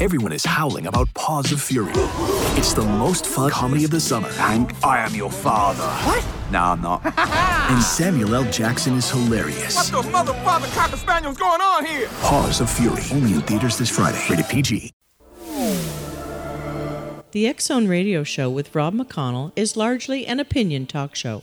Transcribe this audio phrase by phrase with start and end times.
[0.00, 1.92] everyone is howling about Paws of Fury.
[2.56, 4.32] It's the most fun comedy of the summer.
[4.32, 5.84] Hank, I am your father.
[5.84, 6.26] What?
[6.50, 7.02] No, I'm not.
[7.70, 8.50] and Samuel L.
[8.50, 9.92] Jackson is hilarious.
[9.92, 12.08] What the mother, father, cocker spaniel's going on here?
[12.22, 14.24] Paws of Fury, only in theaters this Friday.
[14.28, 14.92] Rated PG.
[17.32, 21.42] The X Zone Radio Show with Rob McConnell is largely an opinion talk show.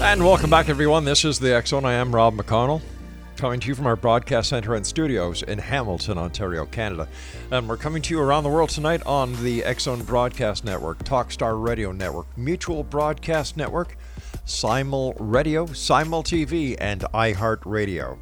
[0.00, 1.04] And welcome back, everyone.
[1.04, 1.84] This is the X Zone.
[1.84, 2.82] I am Rob McConnell,
[3.36, 7.08] coming to you from our broadcast center and studios in Hamilton, Ontario, Canada.
[7.50, 10.98] And we're coming to you around the world tonight on the X Zone Broadcast Network,
[11.04, 13.96] Talkstar Radio Network, Mutual Broadcast Network,
[14.44, 18.18] Simul Radio, Simul TV, and iHeartRadio.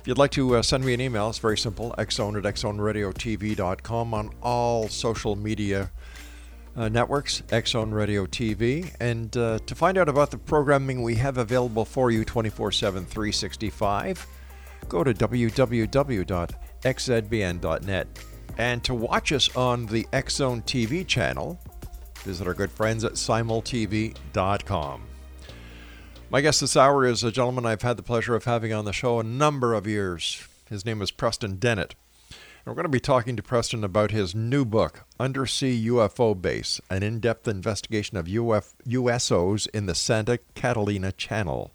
[0.00, 4.14] If you'd like to uh, send me an email, it's very simple exxon at xzoneradiotv.com
[4.14, 5.90] on all social media
[6.76, 8.94] uh, networks, Zone Radio TV.
[9.00, 13.04] And uh, to find out about the programming we have available for you 24 7,
[13.04, 14.26] 365,
[14.88, 15.66] go to www.xzbn.net.
[18.58, 21.58] And to watch us on the Zone TV channel,
[22.20, 25.02] visit our good friends at simultv.com.
[26.28, 28.92] My guest this hour is a gentleman I've had the pleasure of having on the
[28.92, 30.42] show a number of years.
[30.68, 31.94] His name is Preston Dennett.
[32.66, 37.04] We're going to be talking to Preston about his new book, Undersea UFO Base An
[37.04, 41.70] In Depth Investigation of Uf- USOs in the Santa Catalina Channel.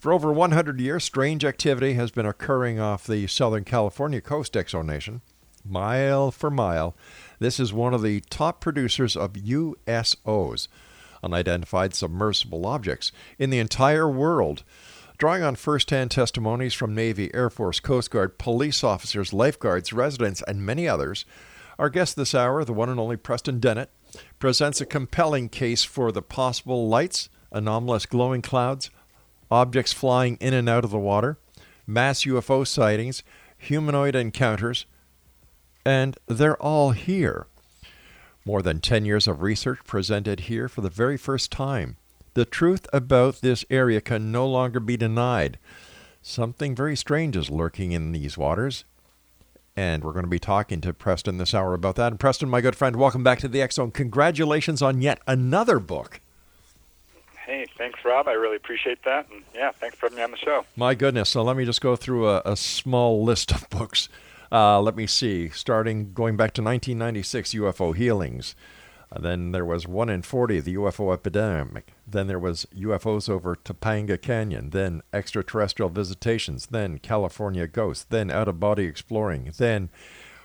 [0.00, 4.72] For over 100 years, strange activity has been occurring off the Southern California coast X
[4.72, 5.20] Zone nation.
[5.64, 6.96] Mile for mile,
[7.38, 10.66] this is one of the top producers of USOs,
[11.22, 14.64] unidentified submersible objects, in the entire world
[15.18, 20.42] drawing on first hand testimonies from Navy, Air Force, Coast Guard, police officers, lifeguards, residents,
[20.46, 21.24] and many others.
[21.78, 23.90] Our guest this hour, the one and only Preston Dennett,
[24.38, 28.90] presents a compelling case for the possible lights, anomalous glowing clouds,
[29.50, 31.38] objects flying in and out of the water,
[31.86, 33.22] mass UFO sightings,
[33.58, 34.86] humanoid encounters,
[35.84, 37.46] and they're all here.
[38.44, 41.96] More than 10 years of research presented here for the very first time.
[42.36, 45.58] The truth about this area can no longer be denied.
[46.20, 48.84] Something very strange is lurking in these waters.
[49.74, 52.08] And we're going to be talking to Preston this hour about that.
[52.08, 53.90] And Preston, my good friend, welcome back to the X Zone.
[53.90, 56.20] Congratulations on yet another book.
[57.46, 58.28] Hey, thanks, Rob.
[58.28, 59.30] I really appreciate that.
[59.30, 60.66] And yeah, thanks for having me on the show.
[60.76, 61.30] My goodness.
[61.30, 64.10] So let me just go through a, a small list of books.
[64.52, 65.48] Uh, let me see.
[65.48, 68.54] Starting going back to 1996, UFO Healings.
[69.10, 71.94] Uh, then there was 1 in 40, the UFO epidemic.
[72.06, 74.70] Then there was UFOs over Topanga Canyon.
[74.70, 76.66] Then extraterrestrial visitations.
[76.66, 78.04] Then California ghosts.
[78.04, 79.52] Then out of body exploring.
[79.56, 79.90] Then,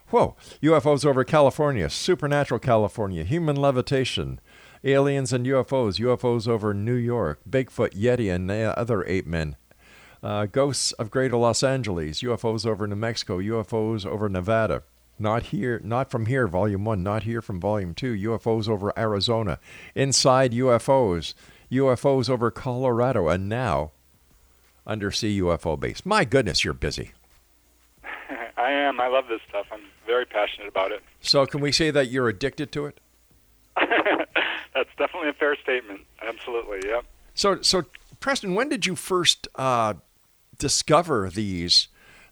[0.10, 4.40] whoa, UFOs over California, supernatural California, human levitation,
[4.84, 9.56] aliens and UFOs, UFOs over New York, Bigfoot, Yeti, and other ape men.
[10.24, 14.84] Uh, ghosts of Greater Los Angeles, UFOs over New Mexico, UFOs over Nevada.
[15.22, 18.14] Not here, not from here, volume one, not here from volume two.
[18.14, 19.60] UFOs over Arizona,
[19.94, 21.36] inside UFOs,
[21.72, 23.92] UFOs over Colorado, and now
[24.88, 26.04] undersea UFO base.
[26.06, 27.12] My goodness, you're busy.
[28.58, 29.00] I am.
[29.00, 29.68] I love this stuff.
[29.72, 31.04] I'm very passionate about it.
[31.22, 33.00] So, can we say that you're addicted to it?
[33.78, 36.02] That's definitely a fair statement.
[36.22, 37.06] Absolutely, yep.
[37.36, 37.84] So, so
[38.20, 39.94] Preston, when did you first uh,
[40.58, 41.90] discover these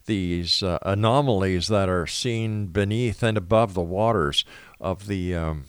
[0.09, 4.44] these uh, anomalies that are seen beneath and above the waters
[4.81, 5.65] of the um,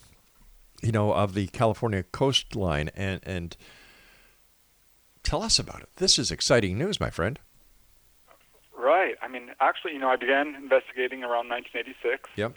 [0.83, 3.57] you know of the California coastline and and
[5.23, 5.91] tell us about it.
[5.97, 7.39] This is exciting news, my friend.
[8.77, 9.15] Right.
[9.21, 12.31] I mean, actually, you know, I began investigating around 1986.
[12.37, 12.55] Yep.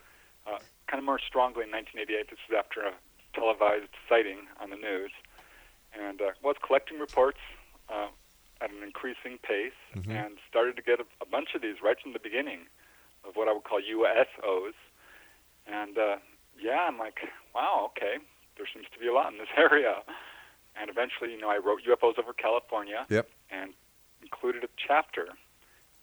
[0.48, 2.30] Uh, kind of more strongly in 1988.
[2.30, 2.94] This was after a
[3.36, 5.12] televised sighting on the news,
[5.92, 7.40] and uh, was collecting reports.
[8.62, 10.12] At an increasing pace Mm-hmm.
[10.12, 12.62] and started to get a, a bunch of these right from the beginning
[13.28, 14.74] of what I would call USOs.
[15.68, 16.18] And uh,
[16.60, 17.20] yeah, I'm like,
[17.54, 18.18] wow, okay,
[18.58, 20.02] there seems to be a lot in this area.
[20.80, 23.30] And eventually, you know, I wrote UFOs over California Yep.
[23.52, 23.74] and
[24.24, 25.28] included a chapter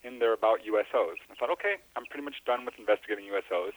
[0.05, 1.19] in there about USOs.
[1.31, 3.73] I thought, okay, I'm pretty much done with investigating USOs.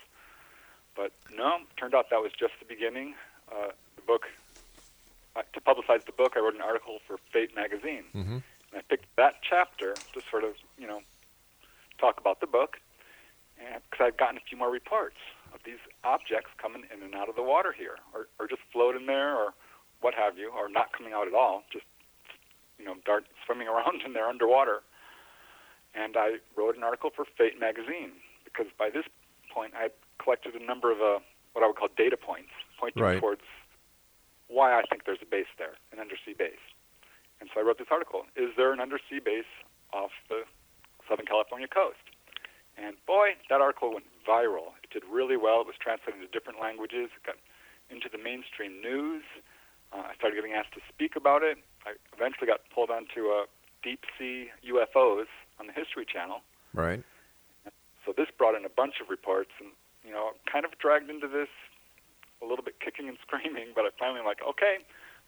[0.95, 3.15] But no, turned out that was just the beginning.
[3.51, 4.27] Uh, the book,
[5.35, 8.03] uh, to publicize the book, I wrote an article for Fate magazine.
[8.13, 8.37] Mm-hmm.
[8.73, 11.01] And I picked that chapter to sort of, you know,
[11.99, 12.77] talk about the book,
[13.57, 15.17] because I'd gotten a few more reports
[15.53, 19.05] of these objects coming in and out of the water here, or, or just floating
[19.05, 19.53] there, or
[20.01, 21.85] what have you, or not coming out at all, just,
[22.79, 24.81] you know, dart swimming around in there underwater.
[25.93, 29.05] And I wrote an article for Fate magazine, because by this
[29.53, 31.19] point I collected a number of uh,
[31.53, 32.49] what I would call data points,
[32.79, 33.19] pointing Right.
[33.19, 33.45] towards
[34.47, 36.57] why I think there's a base there, an undersea base.
[37.43, 38.23] And so I wrote this article.
[38.39, 39.51] Is there an undersea base
[39.91, 40.47] off the
[41.09, 41.99] Southern California coast?
[42.79, 44.79] And boy, that article went viral.
[44.79, 45.59] It did really well.
[45.59, 47.11] It was translated into different languages.
[47.11, 47.35] It got
[47.91, 49.27] into the mainstream news.
[49.91, 51.59] Uh, I started getting asked to speak about it.
[51.83, 53.43] I eventually got pulled onto uh,
[53.83, 55.27] deep sea UFOs
[55.59, 56.39] on the History Channel.
[56.73, 57.03] Right.
[58.07, 59.67] So this brought in a bunch of reports, and
[60.07, 61.51] you know, kind of dragged into this
[62.41, 63.75] a little bit kicking and screaming.
[63.75, 64.79] But I finally like, okay,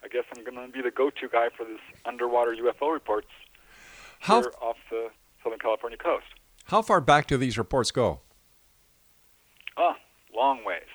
[0.03, 3.27] I guess I'm going to be the go-to guy for this underwater UFO reports
[4.19, 5.09] How here off the
[5.44, 6.25] Southern California coast.
[6.65, 8.19] how far back do these reports go?
[9.77, 9.97] Ah,
[10.36, 10.88] long ways.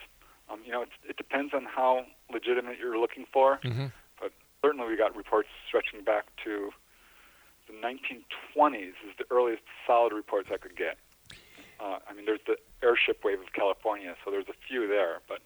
[0.48, 3.92] Um, you know, it's, it depends on how legitimate you're looking for, Mhm.
[4.20, 4.32] but
[4.62, 6.72] certainly we got reports stretching back to
[7.68, 10.98] the 1920s is the earliest solid reports I could get.
[11.78, 15.40] Uh, I mean, there's the airship wave of California, so there's a few there, but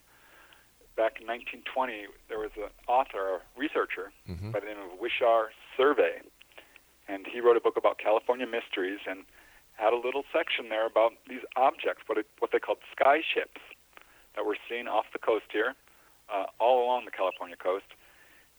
[0.97, 4.53] back in 1920, there was an author, a researcher, Mhm.
[4.53, 6.23] by the name of Wishar Cervé,
[7.09, 9.25] and he wrote a book about California mysteries and
[9.77, 13.61] had a little section there about these objects, what it, what they called sky ships,
[14.35, 15.75] that were seen off the coast here,
[16.29, 17.87] uh, all along the California coast,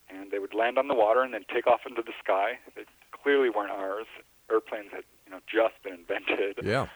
[0.10, 2.60] and they would land on the water and then take off into the sky.
[2.76, 4.08] They clearly weren't ours.
[4.50, 6.60] Airplanes had, you know, just been invented.
[6.64, 6.88] Yeah.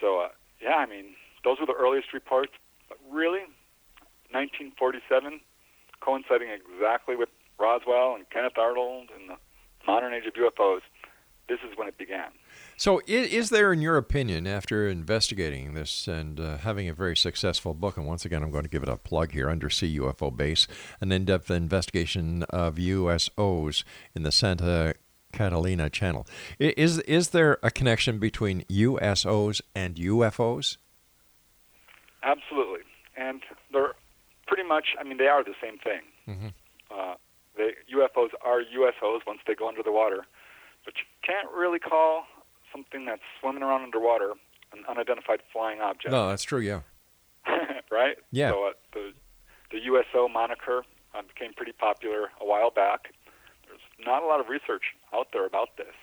[0.00, 0.30] So, uh,
[0.60, 1.14] yeah, I mean,
[1.44, 2.52] those were the earliest reports.
[2.88, 3.44] But really,
[4.32, 5.40] 1947,
[6.00, 9.36] coinciding exactly with Roswell and Kenneth Arnold and the
[9.86, 10.80] modern age of UFOs,
[11.48, 12.30] this is when it began.
[12.76, 17.16] So, is, is there, in your opinion, after investigating this and uh, having a very
[17.16, 20.34] successful book, and once again, I'm going to give it a plug here Undersea UFO
[20.34, 20.66] Base,
[21.00, 23.84] an in depth investigation of USOs
[24.14, 24.94] in the Santa
[25.32, 26.26] Catalina Channel.
[26.58, 30.76] Is, is there a connection between USOs and UFOs?
[32.22, 32.80] Absolutely.
[33.16, 33.42] And
[34.52, 36.02] pretty much, I mean, they are the same thing.
[36.28, 36.52] Mhm.
[36.90, 37.14] Uh,
[37.56, 40.26] they, UFOs are USOs once they go under the water,
[40.84, 42.26] but you can't really call
[42.70, 44.32] something that's swimming around underwater
[44.72, 46.12] an unidentified flying object.
[46.12, 46.80] No, that's true, yeah.
[47.90, 48.16] right?
[48.30, 48.50] Yeah.
[48.50, 49.12] So uh, the
[49.70, 50.84] the USO moniker
[51.14, 53.12] uh, became pretty popular a while back.
[53.66, 54.84] There's not a lot of research
[55.14, 55.96] out there about this.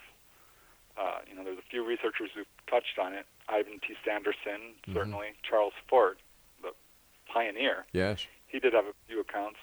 [0.97, 3.25] Uh, you know, there's a few researchers who've touched on it.
[3.47, 3.93] Ivan T.
[4.05, 4.93] Sanderson, Mm-hmm.
[4.93, 5.27] certainly.
[5.47, 6.17] Charles Fort,
[6.61, 6.71] the
[7.31, 7.85] pioneer.
[7.93, 8.25] Yes.
[8.49, 9.59] He did have a few accounts,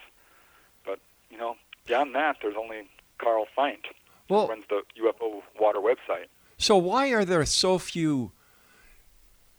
[0.84, 0.98] but
[1.30, 1.56] you know,
[1.86, 2.88] beyond that, there's only
[3.18, 3.84] Carl Feagans,
[4.28, 6.26] Well- who runs the UFO Water website.
[6.58, 8.32] So, why are there so few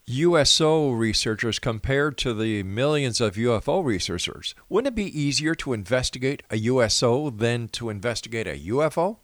[0.06, 4.56] USO researchers compared to the millions of UFO researchers?
[4.70, 9.18] Wouldn't it be easier to investigate a USO than to investigate a UFO?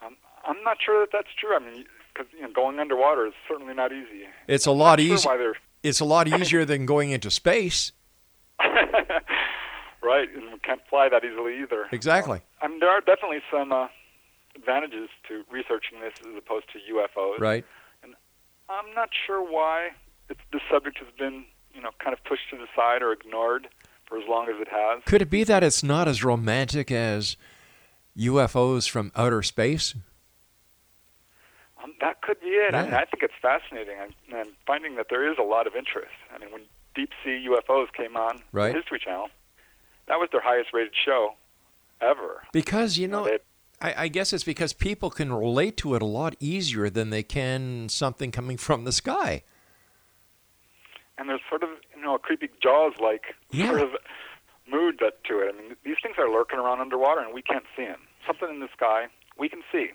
[0.00, 1.56] Um, I'm not sure that that's true.
[1.56, 1.84] I mean,
[2.14, 4.26] because you know, going underwater is certainly not easy.
[4.46, 5.54] It's a lot not sure easier.
[5.82, 7.92] It's a lot easier than going into space.
[10.02, 11.86] right, and we can't fly that easily either.
[11.92, 12.40] Exactly.
[12.60, 13.88] I mean, there are definitely some uh,
[14.56, 17.40] advantages to researching this as opposed to UFOs.
[17.40, 17.64] Right.
[18.02, 18.14] And
[18.68, 19.90] I'm not sure why
[20.28, 23.68] it's, this subject has been, you know, kind of pushed to the side or ignored
[24.06, 25.02] for as long as it has.
[25.06, 27.36] Could it be that it's not as romantic as
[28.16, 29.94] UFOs from outer space?
[31.82, 32.74] Um, that could be it.
[32.74, 33.96] I mean, I think it's fascinating.
[34.00, 36.12] I'm, I'm finding that there is a lot of interest.
[36.34, 36.62] I mean, when
[36.94, 38.74] Deep Sea UFOs came on Right.
[38.74, 39.28] History Channel,
[40.06, 41.34] that was their highest rated show
[42.00, 42.42] ever.
[42.52, 43.38] Because, you know, they-
[43.80, 47.22] I, I guess it's because people can relate to it a lot easier than they
[47.24, 49.42] can something coming from the sky.
[51.18, 53.68] and there's sort of you know a creepy Jaws like Yeah.
[53.68, 53.90] sort of
[54.66, 55.54] mood that to it.
[55.54, 58.00] I mean, these things are lurking around underwater and we can't see them.
[58.26, 59.06] Something in the sky
[59.38, 59.90] we can see.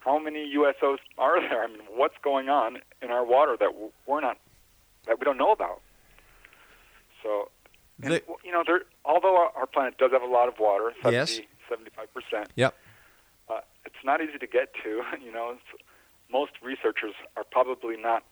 [0.00, 1.62] How many USOs are there?
[1.64, 3.70] I mean, what's going on in our water that
[4.06, 4.38] we're not
[5.06, 5.80] that we don't know about?
[7.22, 7.50] So,
[8.02, 10.92] and, The- you know, there although our, our planet does have a lot of water,
[11.02, 11.40] 70, Yes.
[11.68, 12.48] 75 percent.
[12.56, 12.74] Yep.
[13.48, 15.02] Uh, it's not easy to get to.
[15.22, 15.56] You know,
[16.30, 18.22] most researchers are probably not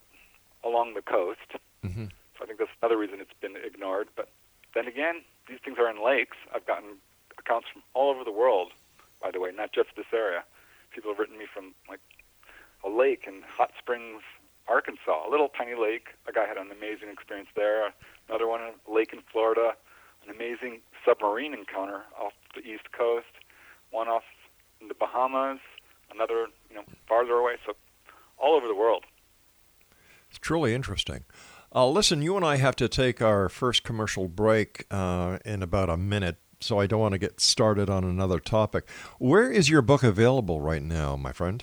[0.65, 1.57] along the coast.
[1.85, 2.11] Mhm.
[2.37, 4.09] So I think that's another reason it's been ignored.
[4.17, 4.29] But
[4.75, 6.37] then again, these things are in lakes.
[6.55, 6.99] I've gotten
[7.39, 8.73] accounts from all over the world,
[9.23, 10.45] by the way, not just this area.
[10.91, 12.01] People have written me from like
[12.85, 14.23] a lake in Hot Springs,
[14.69, 16.09] Arkansas, a little tiny lake.
[16.29, 17.93] A guy had an amazing experience there.
[18.29, 19.73] Another one, a lake in Florida,
[20.27, 23.27] an amazing submarine encounter off the East Coast.
[23.91, 24.25] One off
[24.81, 25.61] in the Bahamas,
[26.13, 27.55] another, you know, farther away.
[27.65, 27.75] So
[28.39, 29.05] all over the world.
[30.29, 31.25] It's truly interesting.
[31.75, 35.91] Uh, listen, you and I have to take our first commercial break uh, in about
[35.91, 38.89] a minute, so I don't want to get started on another topic.
[39.19, 41.63] Where is your book available right now, my friend?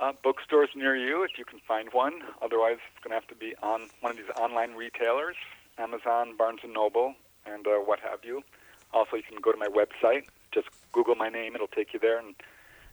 [0.00, 2.22] Uh, bookstores near you, if you can find one.
[2.40, 5.36] Otherwise, it's going to have to be on one of these online retailers,
[5.76, 7.14] Amazon, Barnes and Noble,
[7.44, 8.42] and uh, what have you.
[8.94, 10.22] Also, you can go to my website.
[10.52, 12.34] Just Google my name; it'll take you there, and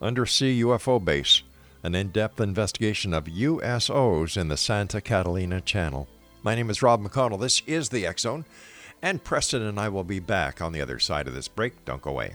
[0.01, 1.43] Undersea UFO Base,
[1.85, 6.09] an in depth investigation of USOs in the Santa Catalina Channel.
[6.43, 7.41] My name is Rob McConnell.
[7.41, 8.45] This is the Zone,
[9.03, 11.85] and Preston and I will be back on the other side of this break.
[11.85, 12.35] Don't go away.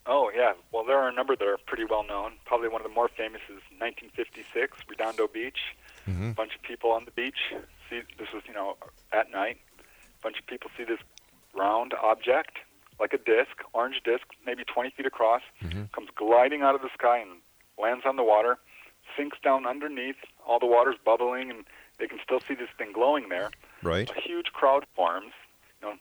[0.07, 2.33] Oh yeah, well there are a number that are pretty well known.
[2.45, 5.59] Probably one of the more famous is 1956, Redondo Beach.
[6.09, 6.31] Mm-hmm.
[6.31, 7.53] A bunch of people on the beach.
[7.89, 8.77] See, this was you know
[9.13, 9.59] at night.
[9.79, 10.99] A bunch of people see this
[11.55, 12.59] round object,
[12.99, 15.85] like a disc, orange disc, maybe 20 feet across, Mm-hmm.
[15.93, 17.41] comes gliding out of the sky and
[17.79, 18.59] lands on the water,
[19.17, 20.17] sinks down underneath.
[20.47, 21.65] All the water's bubbling, and
[21.99, 23.51] they can still see this thing glowing there.
[23.83, 24.11] Right.
[24.17, 25.33] A huge crowd forms.
[25.83, 25.95] You know,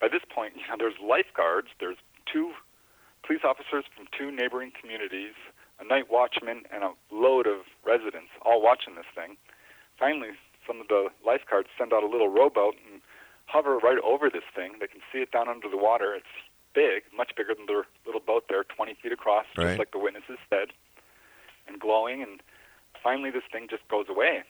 [0.00, 1.68] by this point, you know, there's lifeguards.
[1.80, 1.96] There's
[2.30, 2.52] two
[3.26, 5.32] police officers from two neighboring communities,
[5.80, 9.36] a night watchman, and a load of residents all watching this thing.
[9.98, 10.30] Finally,
[10.66, 13.00] some of the lifeguards send out a little rowboat and
[13.46, 14.72] hover right over this thing.
[14.80, 16.14] They can see it down under the water.
[16.14, 16.34] It's
[16.74, 19.68] big, much bigger than their little boat there, 20 feet across, Right.
[19.68, 20.72] just like the witnesses said,
[21.66, 22.22] and glowing.
[22.22, 22.42] And
[23.02, 24.42] finally, this thing just goes away,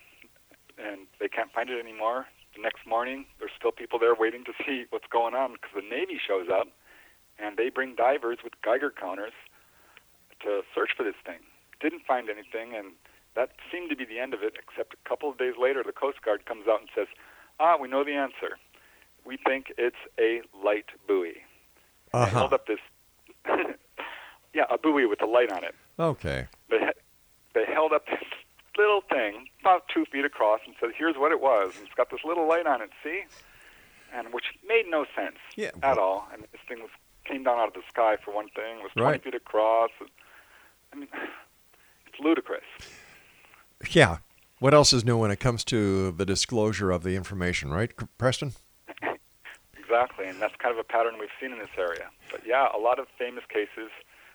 [0.78, 2.26] and they can't find it anymore.
[2.56, 5.82] The next morning, there's still people there waiting to see what's going on because the
[5.82, 6.68] Navy shows up,
[7.38, 9.32] and they bring divers with Geiger counters
[10.42, 11.38] to search for this thing.
[11.80, 12.92] Didn't find anything, and
[13.34, 14.54] that seemed to be the end of it.
[14.58, 17.08] Except a couple of days later, the Coast Guard comes out and says,
[17.60, 18.58] "Ah, we know the answer.
[19.24, 21.42] We think it's a light buoy."
[22.12, 22.26] They Uh-huh.
[22.26, 22.78] held up this,
[24.54, 25.74] yeah, a buoy with a light on it.
[25.98, 26.46] Okay.
[26.68, 26.90] They
[27.54, 28.22] they held up this
[28.76, 32.10] little thing about two feet across and said, "Here's what it was." And it's got
[32.10, 32.90] this little light on it.
[33.02, 33.24] See,
[34.12, 36.28] and which made no sense Yeah, at all.
[36.32, 36.90] I mean, this thing was
[37.24, 38.82] came down out of the sky for one thing.
[38.82, 39.22] Was 20 Right.
[39.22, 39.90] feet across.
[40.92, 41.08] I mean,
[42.06, 42.62] it's ludicrous.
[43.90, 44.18] Yeah.
[44.60, 48.52] What else is new when it comes to the disclosure of the information, right, Preston?
[49.78, 52.08] Exactly, and that's kind of a pattern we've seen in this area.
[52.32, 53.90] But yeah, a lot of famous cases.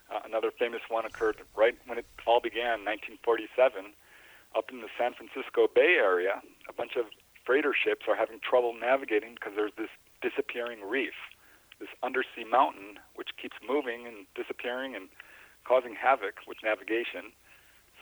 [0.09, 3.85] Uh, another famous one occurred right when it all began, 1947,
[4.55, 6.41] up in the San Francisco Bay Area.
[6.69, 7.05] A bunch of
[7.45, 9.89] freighter ships are having trouble navigating because there's this
[10.21, 11.13] disappearing reef,
[11.79, 15.09] this undersea mountain which keeps moving and disappearing and
[15.65, 17.31] causing havoc with navigation.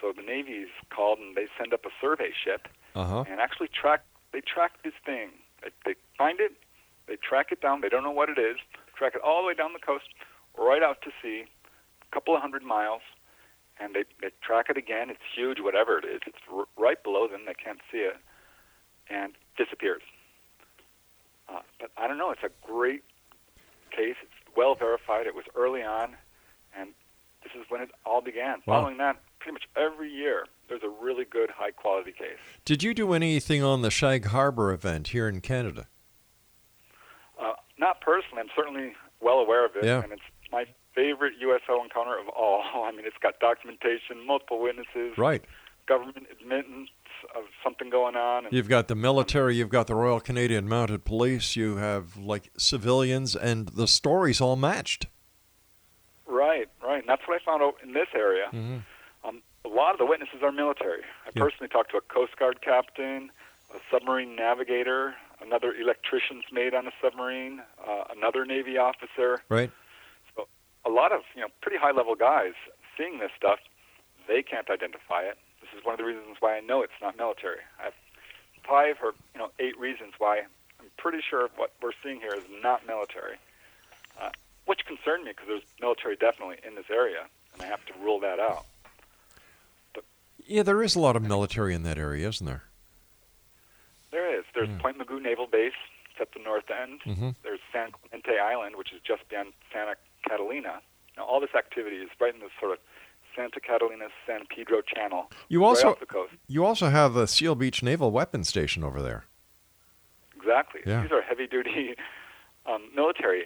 [0.01, 3.23] So the Navy's called and they send up a survey ship Uh huh.
[3.29, 5.29] and actually track they track this thing.
[5.63, 6.51] They, they find it,
[7.07, 7.81] they track it down.
[7.81, 8.57] They don't know what it is.
[8.95, 10.05] Track it all the way down the coast,
[10.57, 11.45] right out to sea,
[12.01, 13.01] a couple of hundred miles,
[13.79, 15.09] and they they track it again.
[15.09, 16.21] It's huge, whatever it is.
[16.27, 17.41] It's r- right below them.
[17.47, 18.17] They can't see it,
[19.09, 20.01] and disappears.
[21.49, 22.31] Uh, but I don't know.
[22.31, 23.03] It's a great
[23.91, 24.15] case.
[24.21, 25.27] It's well verified.
[25.27, 26.15] It was early on,
[26.77, 26.89] and
[27.43, 28.59] this is when it all began.
[28.65, 28.81] Wow.
[28.81, 32.37] Following that, pretty much every year, there's a really good, high quality case.
[32.65, 35.87] Did you do anything on the Shag Harbor event here in Canada?
[37.41, 40.03] Uh, not personally, I'm certainly well aware of it, Yeah.
[40.03, 40.21] and it's
[40.51, 42.61] my favorite USO encounter of all.
[42.85, 45.43] I mean, it's got documentation, multiple witnesses, Right.
[45.85, 46.89] government admittance
[47.35, 51.05] of something going on, and You've got the military, you've got the Royal Canadian Mounted
[51.05, 55.07] Police, you have like civilians, and the stories all matched.
[56.25, 58.47] right, right, and that's what I found out in this area.
[58.53, 58.81] Mhm.
[59.23, 61.03] Um, a lot of the witnesses are military.
[61.25, 61.43] I Yeah.
[61.43, 63.31] personally talked to a Coast Guard captain,
[63.73, 69.43] a submarine navigator, another electrician's mate on a submarine, uh, another Navy officer.
[69.49, 69.71] Right.
[70.35, 70.47] So
[70.85, 72.53] a lot of you know pretty high level guys
[72.97, 73.59] seeing this stuff,
[74.27, 75.37] they can't identify it.
[75.61, 77.59] This is one of the reasons why I know it's not military.
[77.79, 77.93] I have
[78.67, 82.43] five or you know eight reasons why I'm pretty sure what we're seeing here is
[82.63, 83.35] not military,
[84.19, 84.29] uh,
[84.65, 88.19] which concerned me because there's military definitely in this area, and I have to rule
[88.21, 88.65] that out.
[90.49, 92.63] Yeah, there is a lot of military in that area, isn't there?
[94.11, 94.45] There is.
[94.55, 95.73] There's Point Mugu Naval Base.
[96.11, 97.01] It's at the north end.
[97.01, 97.35] Mhm.
[97.43, 100.81] There's San Clemente Island, which is just beyond Santa Catalina.
[101.17, 102.79] Now, all this activity is right in this sort of
[103.37, 105.29] Santa Catalina San Pedro Channel.
[105.47, 106.33] You right also off the coast.
[106.47, 109.23] you also have the Seal Beach Naval Weapons Station over there.
[110.35, 110.81] Exactly.
[110.85, 111.03] Yeah.
[111.03, 111.95] These are heavy duty
[112.65, 113.43] um, military.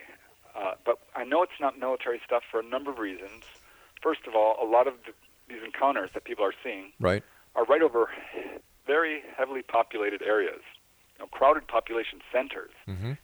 [0.55, 3.43] Uh, but I know it's not military stuff for a number of reasons.
[4.01, 5.13] First of all, a lot of the,
[5.53, 7.23] these encounters that people are seeing Right.
[7.55, 8.09] are right over
[8.87, 10.61] very heavily populated areas,
[11.17, 12.71] you know, crowded population centers.
[12.87, 13.17] Mhm.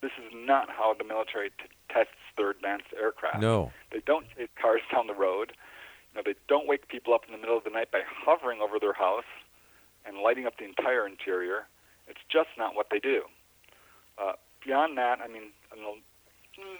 [0.00, 3.40] This is not how the military t- tests their advanced aircraft.
[3.40, 3.72] No.
[3.92, 5.52] They don't take cars down the road.
[6.14, 8.78] Know, they don't wake people up in the middle of the night by hovering over
[8.78, 9.24] their house
[10.04, 11.66] and lighting up the entire interior.
[12.06, 13.22] It's just not what they do.
[14.18, 14.32] Uh,
[14.64, 15.94] beyond that, I mean, I know,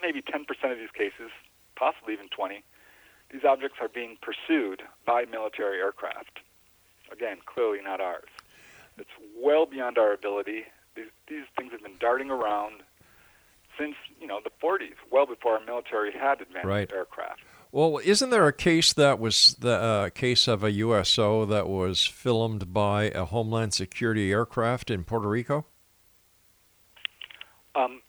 [0.03, 0.40] maybe 10%
[0.73, 1.31] of these cases,
[1.77, 2.62] possibly even 20,
[3.31, 6.40] these objects are being pursued by military aircraft.
[7.11, 8.29] again, clearly not ours.
[8.99, 10.64] It's well beyond our ability.
[10.95, 12.83] These, these things have been darting around
[13.79, 16.92] since, you know, the 40s, well before our military had advanced Right.
[16.92, 17.40] aircraft.
[17.72, 22.04] Well, isn't there a case that was the uh, case of a USO that was
[22.04, 25.64] filmed by a Homeland Security aircraft in Puerto Rico?
[27.74, 28.02] Um,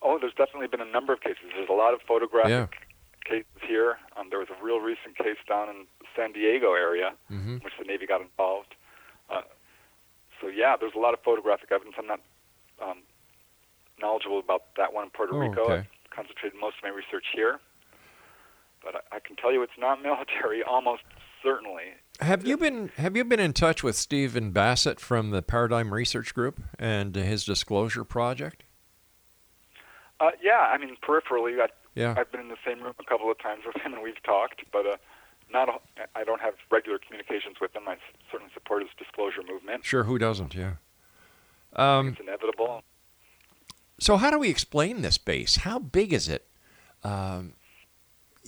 [0.00, 1.42] oh, there's definitely been a number of cases.
[1.56, 2.66] There's a lot of photographic Yeah.
[3.28, 3.98] cases here.
[4.16, 7.54] Um, there was a real recent case down in the San Diego area, Mm-hmm.
[7.54, 8.76] in which the Navy got involved.
[9.28, 9.42] Uh,
[10.40, 11.96] so yeah, there's a lot of photographic evidence.
[11.98, 12.20] I'm not
[12.80, 12.98] um,
[14.00, 15.62] knowledgeable about that one in Puerto Oh, Rico.
[15.62, 15.74] okay.
[15.78, 17.58] I've concentrated most of my research here,
[19.12, 21.02] I, can tell you it's not military, almost
[21.42, 21.94] certainly.
[22.20, 26.34] Have you been Have you been in touch with Stephen Bassett from the Paradigm Research
[26.34, 28.64] Group and his Disclosure Project?
[30.20, 32.14] Uh, yeah, I mean peripherally, I, Yeah.
[32.18, 34.62] I've been in the same room a couple of times with him, and we've talked.
[34.70, 34.96] But uh,
[35.50, 35.78] not, a,
[36.14, 37.84] I don't have regular communications with him.
[37.88, 37.96] I
[38.30, 39.84] certainly support his disclosure movement.
[39.86, 40.54] Sure, who doesn't?
[40.54, 40.74] Yeah.
[41.74, 42.82] Um, It's inevitable.
[43.98, 45.56] So, how do we explain this base?
[45.56, 46.46] How big is it?
[47.02, 47.54] Um,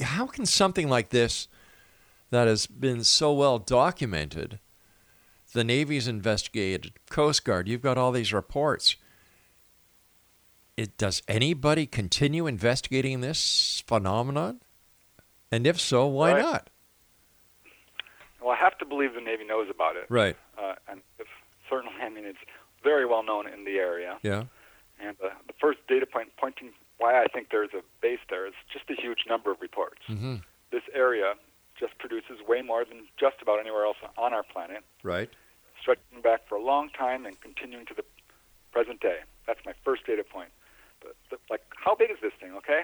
[0.00, 1.48] how can something like this,
[2.30, 4.58] that has been so well documented,
[5.52, 8.96] the Navy's investigated, Coast Guard, you've got all these reports.
[10.78, 14.60] It, does anybody continue investigating this phenomenon?
[15.50, 16.42] And if so, why Right.
[16.42, 16.70] not?
[18.40, 20.06] Well, I have to believe the Navy knows about it.
[20.08, 20.36] Right.
[20.56, 21.28] Uh, and it's
[21.68, 22.38] certainly, I mean, it's
[22.82, 24.18] very well known in the area.
[24.22, 24.44] Yeah.
[24.98, 26.70] And uh, the first data point pointing
[27.02, 30.02] why I think there's a base there is just a huge number of reports.
[30.08, 30.36] Mm-hmm.
[30.70, 31.34] This area
[31.78, 35.28] just produces way more than just about anywhere else on our planet, Right.
[35.80, 38.04] stretching back for a long time and continuing to the
[38.70, 39.18] present day.
[39.46, 40.50] That's my first data point.
[41.02, 42.54] But, but like, how big is this thing?
[42.54, 42.82] Okay,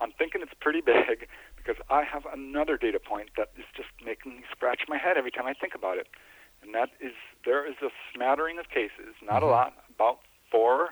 [0.00, 1.26] I'm thinking it's pretty big
[1.56, 5.32] because I have another data point that is just making me scratch my head every
[5.32, 6.06] time I think about it,
[6.62, 10.90] and that is there is a smattering of cases, not a lot, about four,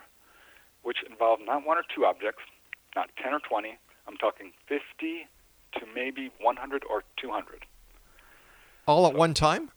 [0.82, 2.42] which involve not one or two objects,
[2.96, 3.76] not 10 or 20.
[4.08, 4.80] I'm talking 50
[5.74, 7.64] to maybe 100 or 200
[8.86, 9.70] All at one time?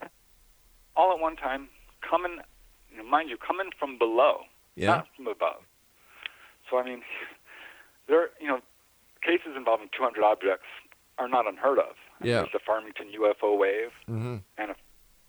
[0.95, 1.69] all at one time,
[2.07, 2.37] coming,
[2.91, 4.41] you know, mind you, coming from below,
[4.75, 4.87] Yeah.
[4.87, 5.63] not from above.
[6.69, 7.01] So I mean,
[8.07, 8.59] there, you know,
[9.21, 10.67] cases involving 200 objects
[11.17, 11.95] are not unheard of.
[12.21, 12.37] Yeah.
[12.41, 14.37] There's the Farmington UFO wave Mm-hmm.
[14.57, 14.75] and a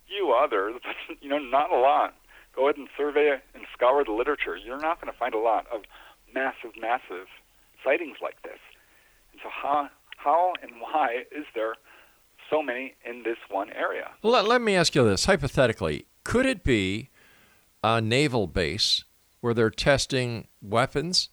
[0.07, 2.15] few others, but you know, not a lot.
[2.55, 3.37] Go ahead and survey
[3.75, 4.57] scour the literature.
[4.57, 5.83] You're not going to find a lot of
[6.35, 7.27] massive, massive
[7.85, 8.59] sightings like this.
[9.33, 11.75] And so, how, how, and why is there
[12.51, 14.11] so many in this one area?
[14.23, 17.11] Let, let me ask you this hypothetically could it be
[17.83, 19.05] a naval base
[19.43, 21.29] where they're testing weapons?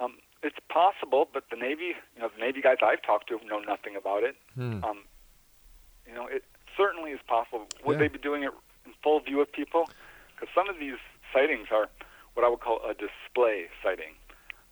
[0.00, 3.60] Um, it's possible, but the Navy, you know, the Navy guys I've talked to know
[3.60, 4.34] nothing about it.
[4.56, 4.82] Hmm.
[4.84, 4.98] Um,
[6.08, 6.44] you know, it
[6.76, 7.66] certainly is possible.
[7.84, 7.98] Would Yeah.
[8.00, 8.50] they be doing it
[8.84, 9.88] in full view of people?
[10.34, 10.96] Because some of these
[11.32, 11.88] sightings are
[12.34, 14.14] what I would call a display sighting.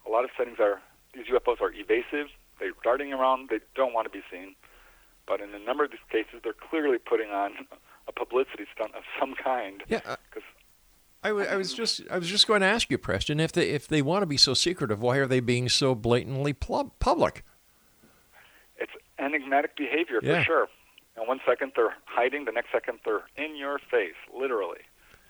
[0.06, 0.80] A lot of sightings are
[1.14, 2.28] these UFOs are evasive.
[2.58, 3.48] They're darting around.
[3.50, 4.54] They don't want to be seen.
[5.26, 7.52] But in a number of these cases, they're clearly putting on
[8.08, 9.82] a publicity stunt of some kind.
[9.88, 10.00] Yeah.
[10.04, 10.42] uh, 'Cause
[11.22, 13.70] I, w- I was just I was just going to ask you, Preston, if they
[13.70, 17.44] if they want to be so secretive, why are they being so blatantly pl- public?
[18.76, 20.40] it's enigmatic behavior Yeah.
[20.40, 20.68] for sure.
[21.16, 24.80] And one second they're hiding, the next second they're in your face, literally.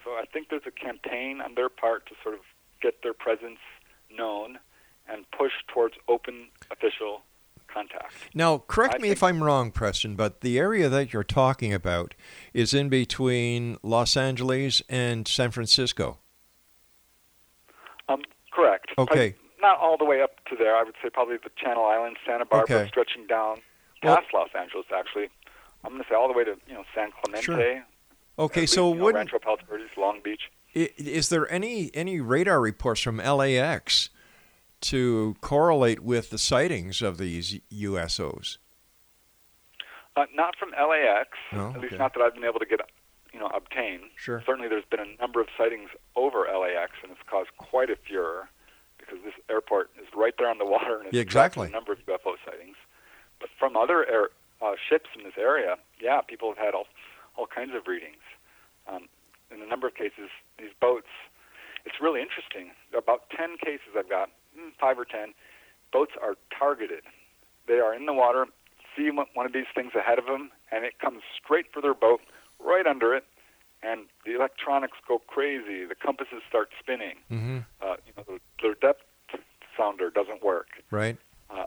[0.05, 2.41] So I think there's a campaign on their part to sort of
[2.81, 3.59] get their presence
[4.15, 4.59] known
[5.09, 7.23] and push towards open official
[7.69, 8.13] contact.
[8.35, 12.15] Now, correct I me if I'm wrong, Preston, but the area that you're talking about
[12.53, 16.19] is in between Los Angeles and San Francisco.
[18.09, 18.89] Um, correct.
[18.99, 19.31] Okay.
[19.33, 20.77] Probably Not all the way up to there.
[20.77, 22.89] I would say probably the Channel Islands, Santa Barbara, Okay.
[22.89, 23.61] stretching down
[24.03, 24.87] Well- past Los Angeles.
[24.95, 25.29] Actually,
[25.85, 27.45] I'm going to say all the way to you know San Clemente.
[27.45, 27.85] Sure.
[28.39, 30.51] Okay, so wouldn't Rancho Palos Verdes, Long Beach.
[30.75, 34.09] Is there any any radar reports from LAX
[34.83, 38.57] to correlate with the sightings of these USOs?
[40.17, 41.71] Uh, not from LAX, No?
[41.71, 41.97] at least Okay.
[41.99, 42.81] not that I've been able to get,
[43.33, 44.11] you know, obtain.
[44.17, 44.43] Sure.
[44.45, 48.49] Certainly, there's been a number of sightings over LAX, and it's caused quite a furor
[48.99, 51.69] because this airport is right there on the water, and it's Yeah, exactly.
[51.69, 52.77] a number of UFO sightings.
[53.41, 54.29] But from other air,
[54.61, 56.87] uh, ships in this area, yeah, people have had all,
[57.37, 58.23] all kinds of readings.
[58.87, 59.09] Um,
[59.51, 61.09] in a number of cases, these boats.
[61.85, 62.71] It's really interesting.
[62.97, 65.35] About ten cases I've got, mm, five or ten.
[65.93, 67.03] Boats are targeted.
[67.67, 68.47] They are in the water,
[68.97, 71.95] see one one of these things ahead of them, and it comes straight for their
[71.95, 72.21] boat,
[72.59, 73.25] right under it,
[73.83, 75.85] and the electronics go crazy.
[75.85, 77.17] The compasses start spinning.
[77.31, 77.59] Mm-hmm.
[77.81, 79.03] Uh, you know, their depth
[79.77, 80.69] sounder doesn't work.
[80.91, 81.17] Right.
[81.51, 81.67] Uh,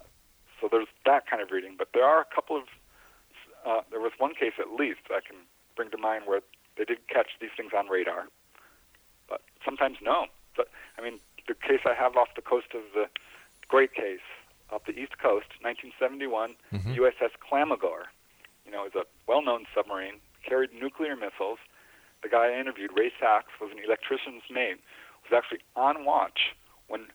[0.59, 2.63] so there's that kind of reading, but there are a couple of
[3.65, 5.37] uh, there was one case at least I can
[5.75, 6.41] bring to mind where
[6.77, 8.27] they did catch these things on radar,
[9.29, 10.27] but sometimes no.
[10.55, 13.05] But I mean, the case I have off the coast of the
[13.67, 14.19] Great Case
[14.71, 16.95] off the East Coast, 1971, Mhm.
[16.95, 18.07] USS Clamagore.
[18.65, 21.59] You know, is a well-known submarine, carried nuclear missiles.
[22.23, 24.79] The guy I interviewed, Ray Sachs, was an electrician's mate.
[25.29, 26.55] Was actually on watch
[26.87, 27.11] when,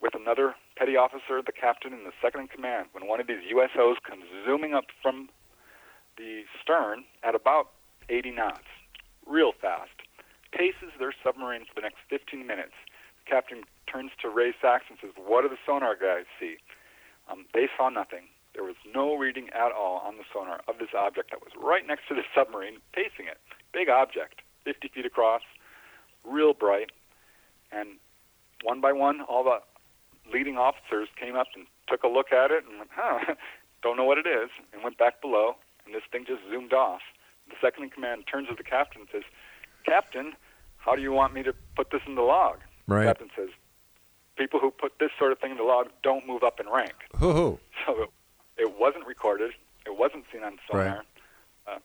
[0.00, 3.42] with another petty officer, the captain, and the second in command, when one of these
[3.50, 5.28] USOs comes zooming up from
[6.16, 7.72] the stern at about
[8.12, 8.68] 80 knots,
[9.26, 9.96] real fast,
[10.52, 12.76] paces their submarine for the next 15 minutes.
[13.24, 16.58] The captain turns to Ray Sachs and says, "What do the sonar guys see?"
[17.28, 18.28] Um, they saw nothing.
[18.52, 21.86] There was no reading at all on the sonar of this object that was right
[21.86, 23.40] next to the submarine, pacing it.
[23.72, 25.42] Big object, 50 feet across,
[26.24, 26.90] real bright.
[27.70, 27.96] And
[28.62, 29.62] one by one, all the
[30.30, 33.34] leading officers came up and took a look at it and went, huh,
[33.82, 37.00] don't know what it is, and went back below, and this thing just zoomed off.
[37.52, 39.22] The second in command turns to the captain and says,
[39.84, 40.32] Captain,
[40.78, 42.58] how do you want me to put this in the log?
[42.88, 43.02] Right.
[43.02, 43.50] The captain says,
[44.36, 46.94] people who put this sort of thing in the log don't move up in rank.
[47.16, 47.58] Hoo-hoo.
[47.86, 48.10] So it,
[48.56, 49.52] it wasn't recorded.
[49.86, 50.86] It wasn't seen on sonar.
[50.86, 51.76] Right.
[51.76, 51.78] Uh,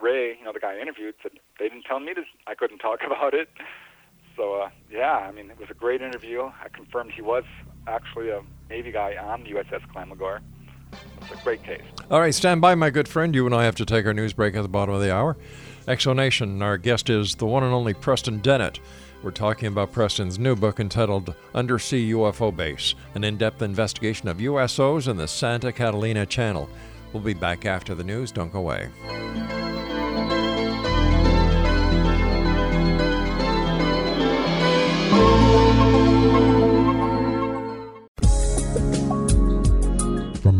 [0.00, 2.22] Ray, you know, the guy I interviewed, said they didn't tell me to.
[2.46, 3.48] I couldn't talk about it.
[4.36, 6.44] So uh, yeah, I mean, it was a great interview.
[6.44, 7.44] I confirmed he was
[7.86, 10.40] actually a Navy guy on the USS Clamagore.
[11.32, 11.82] A great case.
[12.10, 13.34] All right, stand by, my good friend.
[13.34, 15.36] You and I have to take our news break at the bottom of the hour.
[15.86, 18.80] X Zone Nation, our guest is the one and only Preston Dennett.
[19.22, 24.38] We're talking about Preston's new book entitled Undersea UFO Base An In Depth Investigation of
[24.38, 26.68] USOs in the Santa Catalina Channel.
[27.12, 28.32] We'll be back after the news.
[28.32, 28.88] Don't go away.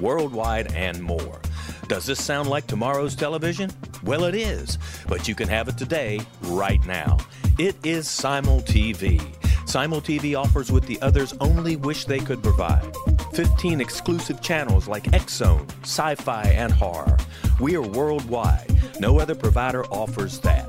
[0.00, 1.40] worldwide, and more.
[1.88, 3.70] Does this sound like tomorrow's television?
[4.02, 4.78] Well, it is,
[5.08, 7.18] but you can have it today, right now.
[7.58, 9.20] It is Simul TV.
[9.68, 12.94] Simul TV offers what the others only wish they could provide
[13.32, 17.16] 15 exclusive channels like X Zone, Sci Fi, and Horror.
[17.60, 18.70] We are worldwide.
[19.00, 20.68] No other provider offers that.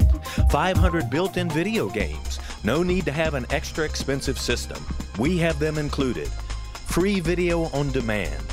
[0.50, 2.40] 500 built in video games.
[2.64, 4.84] No need to have an extra expensive system.
[5.20, 6.30] We have them included.
[6.86, 8.53] Free video on demand.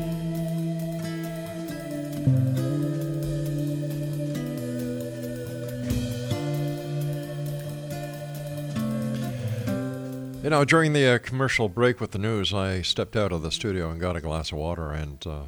[10.43, 13.51] You know, during the uh, commercial break with the news, I stepped out of the
[13.51, 15.43] studio and got a glass of water, and uh,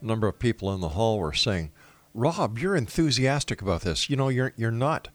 [0.00, 1.70] a number of people in the hall were saying,
[2.12, 4.10] "Rob, you're enthusiastic about this.
[4.10, 5.08] You know, you're you're not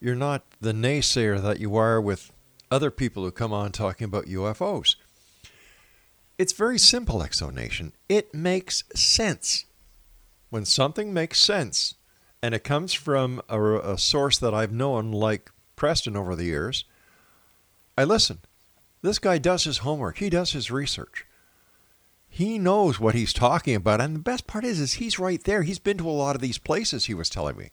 [0.00, 2.32] you're not the naysayer that you are with
[2.70, 4.96] other people who come on talking about UFOs."
[6.38, 7.92] It's very simple, X Zone Nation.
[8.08, 9.66] It makes sense.
[10.52, 11.94] When something makes sense,
[12.42, 16.84] and it comes from a, a source that I've known, like Preston, over the years,
[17.96, 18.40] I listen.
[19.00, 20.18] This guy does his homework.
[20.18, 21.24] He does his research.
[22.28, 25.62] He knows what he's talking about, and the best part is, is he's right there.
[25.62, 27.06] He's been to a lot of these places.
[27.06, 27.70] He was telling me.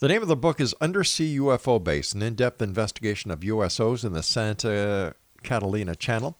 [0.00, 4.12] The name of the book is Undersea UFO Base: An In-Depth Investigation of USOs in
[4.12, 6.36] the Santa Catalina Channel.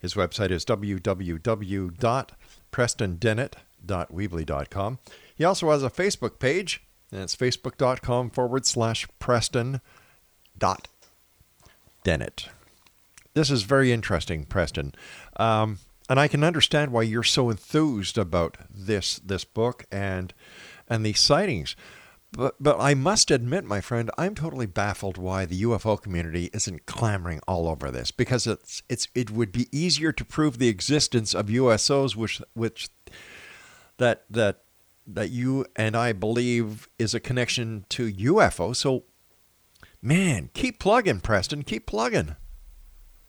[0.00, 0.64] His website is
[3.86, 4.98] www.prestondennett.weebly.com.
[5.34, 9.80] He also has a Facebook page, and it's facebook.com forward slash Preston
[10.56, 10.88] dot
[12.04, 12.48] Dennett.
[13.34, 14.94] This is very interesting, Preston.
[15.36, 20.34] Um, and I can understand why you're so enthused about this this book and
[20.88, 21.74] and these sightings.
[22.32, 26.86] But but I must admit, my friend, I'm totally baffled why the UFO community isn't
[26.86, 31.34] clamoring all over this because it's it's it would be easier to prove the existence
[31.34, 32.88] of USOs, which which
[33.98, 34.62] that that
[35.06, 38.74] that you and I believe is a connection to UFO.
[38.74, 39.04] So,
[40.00, 41.62] man, keep plugging, Preston.
[41.64, 42.36] Keep plugging.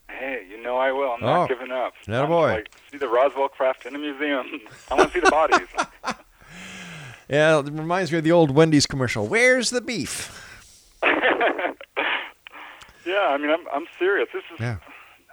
[0.09, 1.11] Hey, you know I will.
[1.13, 1.93] I'm Oh, not giving up.
[2.07, 2.51] I'm boy.
[2.51, 4.61] Like, see the Roswell craft in the museum.
[4.91, 5.67] I want to see the bodies.
[7.29, 9.25] Yeah, it reminds me of the old Wendy's commercial.
[9.27, 10.39] Where's the beef?
[11.03, 11.13] yeah,
[13.29, 14.27] I mean, I'm I'm serious.
[14.33, 14.59] This is.
[14.59, 14.77] Yeah.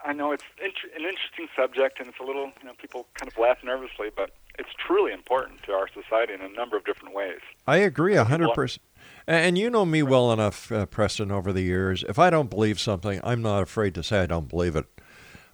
[0.05, 3.31] I know it's int- an interesting subject, and it's a little, you know, people kind
[3.31, 7.15] of laugh nervously, but it's truly important to our society in a number of different
[7.15, 7.41] ways.
[7.67, 8.83] I agree a hundred percent.
[9.27, 12.05] And you know me well enough, uh, Preston, over the years.
[12.09, 14.87] If I don't believe something, I'm not afraid to say I don't believe it.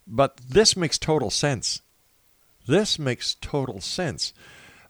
[0.06, 1.82] But this makes total sense.
[2.66, 4.32] This makes total sense.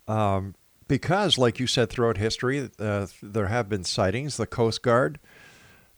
[0.06, 0.54] Um,
[0.88, 4.36] because, like you said, throughout history, uh, there have been sightings.
[4.36, 5.18] The Coast Guard,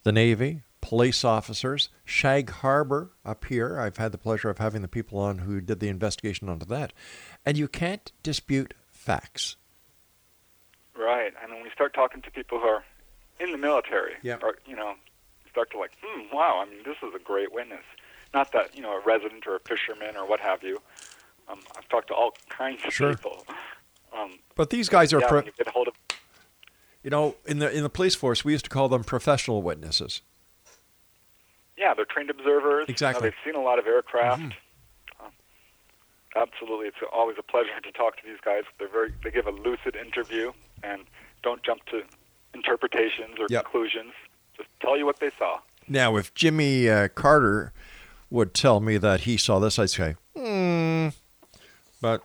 [0.02, 3.78] the Navy, police officers, Shag Harbor up here.
[3.78, 6.94] I've had the pleasure of having the people on who did the investigation onto that.
[7.44, 9.56] And you can't dispute facts.
[10.96, 11.34] Right.
[11.42, 12.84] And when we start talking to people who are
[13.38, 14.42] in the military, Yep.
[14.42, 14.94] or you know,
[15.50, 16.64] start to like, hmm, wow.
[16.66, 17.84] I mean, this is a great witness.
[18.32, 20.80] Not that you know a resident or a fisherman or what have you.
[21.48, 23.10] Um, I've talked to all kinds of Sure.
[23.14, 23.46] people.
[24.16, 25.52] Um, But these guys are, yeah, pro- you
[25.86, 25.94] of
[27.02, 30.22] you know, in the in the police force, we used to call them professional witnesses.
[31.78, 32.86] Yeah, they're trained observers.
[32.88, 33.26] Exactly.
[33.26, 34.42] You know, they've seen a lot of aircraft.
[34.42, 34.52] Um,
[36.36, 38.64] absolutely, it's always a pleasure to talk to these guys.
[38.78, 39.14] They're very.
[39.22, 41.02] They give a lucid interview and
[41.42, 42.02] don't jump to
[42.54, 43.64] interpretations or Yep.
[43.64, 44.12] conclusions.
[44.56, 45.58] Just tell you what they saw.
[45.86, 47.72] Now, if Jimmy uh, Carter
[48.30, 51.08] would tell me that he saw this, I'd say, hmm.
[52.00, 52.22] But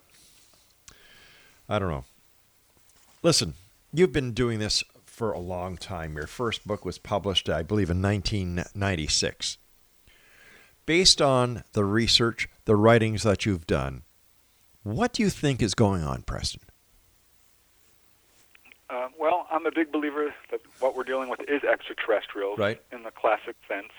[1.69, 2.05] I don't know.
[3.21, 3.53] Listen,
[3.93, 4.83] you've been doing this
[5.13, 6.15] for a long time.
[6.15, 9.60] Your first book was published, I believe, in 1996.
[10.88, 14.02] Based on the research, the writings that you've done,
[14.82, 16.62] what do you think is going on, Preston?
[18.89, 22.81] Uh, well, I'm a big believer that what we're dealing with is extraterrestrials Right.
[22.92, 23.92] in the classic sense.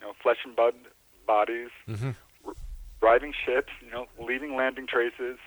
[0.00, 0.74] You know, flesh and blood
[1.26, 2.10] bodies, Mm-hmm.
[3.00, 5.38] driving ships, you know, leaving landing traces.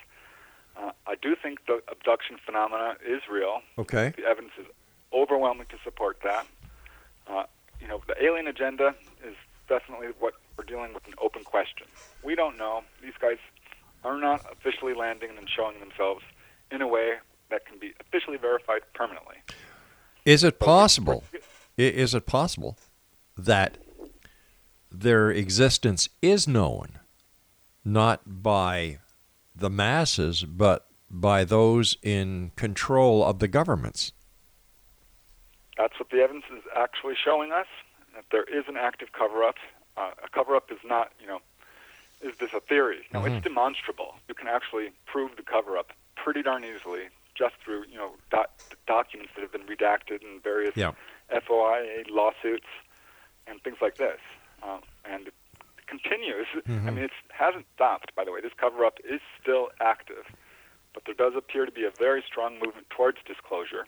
[0.79, 3.61] Uh, I do think the abduction phenomena is real.
[3.79, 4.13] Okay.
[4.15, 4.67] The evidence is
[5.17, 6.47] overwhelming to support that.
[7.27, 7.43] Uh,
[7.81, 8.95] you know, the alien agenda
[9.25, 9.35] is
[9.67, 11.87] definitely what we're dealing with an open question.
[12.23, 12.83] We don't know.
[13.01, 13.37] These guys
[14.03, 16.23] are not officially landing and showing themselves
[16.71, 17.15] in a way
[17.49, 19.35] that can be officially verified permanently.
[20.25, 21.23] Is it possible?
[21.77, 22.77] Is it possible
[23.37, 23.77] that
[24.91, 26.99] their existence is known
[27.85, 28.99] not by
[29.55, 34.11] the masses, but by those in control of the governments?
[35.77, 37.67] That's what the evidence is actually showing us.
[38.15, 39.55] That there is an active cover-up.
[39.95, 41.39] Uh, a cover-up is not, you know,
[42.21, 43.07] is this a theory?
[43.13, 43.35] No, Mhm.
[43.37, 44.19] it's demonstrable.
[44.27, 48.49] You can actually prove the cover-up pretty darn easily just through, you know, doc-
[48.87, 50.75] documents that have been redacted in various
[51.29, 52.65] FOIA lawsuits
[53.45, 54.19] and things like this.
[54.63, 55.33] Um, and it
[55.85, 56.87] continues continues.
[56.87, 58.13] I mean, it hasn't stopped.
[58.15, 60.25] By the way, this cover-up is still active,
[60.93, 63.85] but there does appear to be a very strong movement towards disclosure.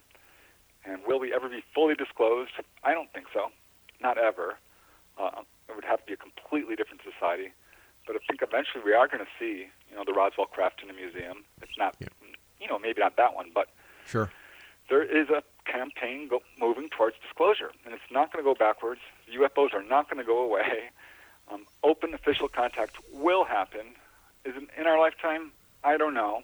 [0.86, 2.52] And will we ever be fully disclosed?
[2.84, 3.52] I don't think so.
[4.02, 4.56] Not ever.
[5.18, 7.52] Uh, it would have to be a completely different society.
[8.08, 10.90] But I think eventually we are going to see, you know, the Roswell craft in
[10.90, 11.44] a museum.
[11.62, 11.96] It's not,
[12.60, 13.68] you know, maybe not that one, but
[14.08, 14.32] Sure.
[14.90, 19.02] there is a campaign go- moving towards disclosure, and it's not going to go backwards.
[19.32, 20.90] UFOs are not going to go away.
[21.52, 23.96] Um, open official contact will happen.
[24.46, 25.52] Is it in our lifetime?
[25.84, 26.44] I don't know,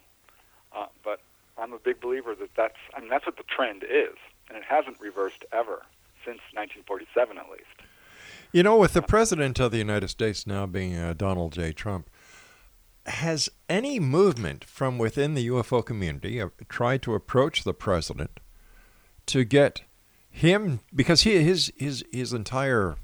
[0.74, 1.20] uh, but
[1.58, 2.76] I'm a big believer that that's.
[2.94, 4.16] I mean, that's what the trend is,
[4.48, 5.82] and it hasn't reversed ever
[6.24, 7.64] since 1947, at least.
[8.52, 11.72] You know, with the president of the United States now being uh, Donald J.
[11.72, 12.08] Trump,
[13.06, 18.40] has any movement from within the UFO community uh, tried to approach the president
[19.26, 19.82] to get
[20.30, 22.96] him because he his his his entire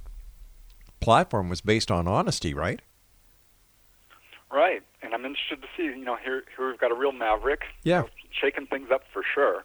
[1.01, 2.81] platform was based on honesty, right?
[4.51, 5.85] Right, and I'm interested to see.
[5.85, 7.63] You know, here here we've got a real maverick.
[7.83, 8.05] Yeah.
[8.33, 9.65] Shaking things up for sure,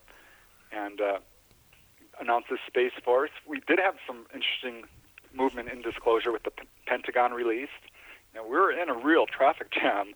[0.71, 1.19] and uh,
[2.19, 3.31] announce this space force.
[3.47, 4.83] We did have some interesting
[5.33, 7.69] movement in disclosure with the P- Pentagon release.
[8.33, 10.13] You know, we're in a real traffic jam.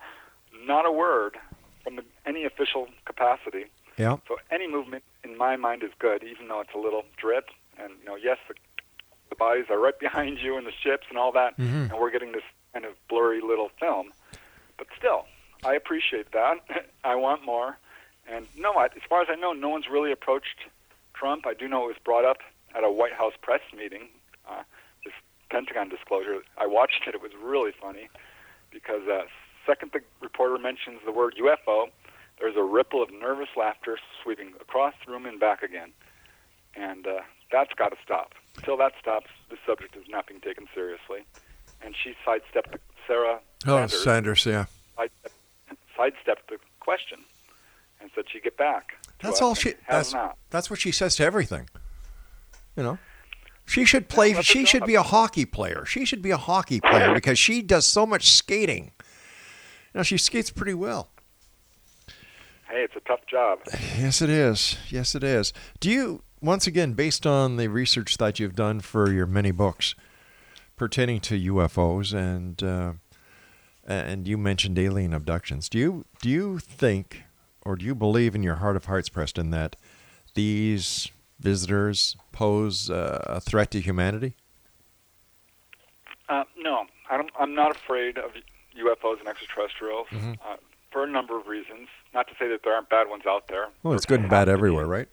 [0.66, 1.38] Not a word
[1.84, 3.66] from the, any official capacity.
[3.98, 4.18] Yeah.
[4.28, 7.50] So any movement, in my mind, is good, even though it's a little drip.
[7.80, 8.56] And you know, yes, the,
[9.30, 11.90] the bodies are right behind you and the ships and all that, Mhm.
[11.92, 12.44] and we're getting this
[12.74, 14.12] kind of blurry little film.
[14.78, 15.26] But still,
[15.64, 16.58] I appreciate that.
[17.04, 17.78] I want more.
[18.32, 20.66] And no, I, as far as I know, no one's really approached
[21.14, 21.46] Trump.
[21.46, 22.38] I do know it was brought up
[22.76, 24.08] at a White House press meeting.
[24.50, 24.64] Uh,
[25.04, 25.14] this
[25.50, 26.40] Pentagon disclosure.
[26.58, 27.14] I watched it.
[27.14, 28.10] It was really funny
[28.72, 29.24] because uh,
[29.66, 31.90] second the reporter mentions the word UFO,
[32.40, 35.92] there's a ripple of nervous laughter sweeping across the room and back again.
[36.76, 37.20] And uh,
[37.52, 38.34] that's got to stop.
[38.56, 41.26] Until that stops, the subject is not being taken seriously.
[41.84, 42.78] And she sidestepped
[43.08, 44.66] Sarah Oh, Sanders, Sanders, yeah.
[44.96, 45.36] sidestepped,
[45.98, 47.20] sidestepped the question
[48.02, 48.94] and said she'd get back.
[49.22, 49.70] That's all she.
[49.70, 50.38] Has That's not.
[50.50, 51.70] that's what she says to everything.
[52.76, 53.00] You know,
[53.66, 54.34] she should play.
[54.34, 55.86] that's She should be a hockey player.
[55.86, 58.92] She should be a hockey player because she does so much skating.
[59.94, 61.10] You know, she skates pretty well.
[62.70, 63.60] Hey, it's a tough job.
[63.98, 64.78] Yes, it is.
[64.90, 65.52] Yes, it is.
[65.82, 69.94] Do you, once again, based on the research that you've done for your many books
[70.78, 72.94] pertaining to UFOs and uh,
[73.86, 77.24] and you mentioned alien abductions, do you do you think
[77.66, 79.76] or do you believe in your heart of hearts, Preston, that
[80.34, 81.10] these
[81.40, 84.34] visitors pose uh, a threat to humanity?
[86.30, 88.32] Uh, no, I don't, I'm not afraid of
[88.78, 90.38] UFOs and extraterrestrials Mhm.
[90.46, 90.58] uh,
[90.92, 91.90] for a number of reasons.
[92.14, 93.68] Not to say that there aren't bad ones out there.
[93.84, 95.08] Well, it's good and bad everywhere, right?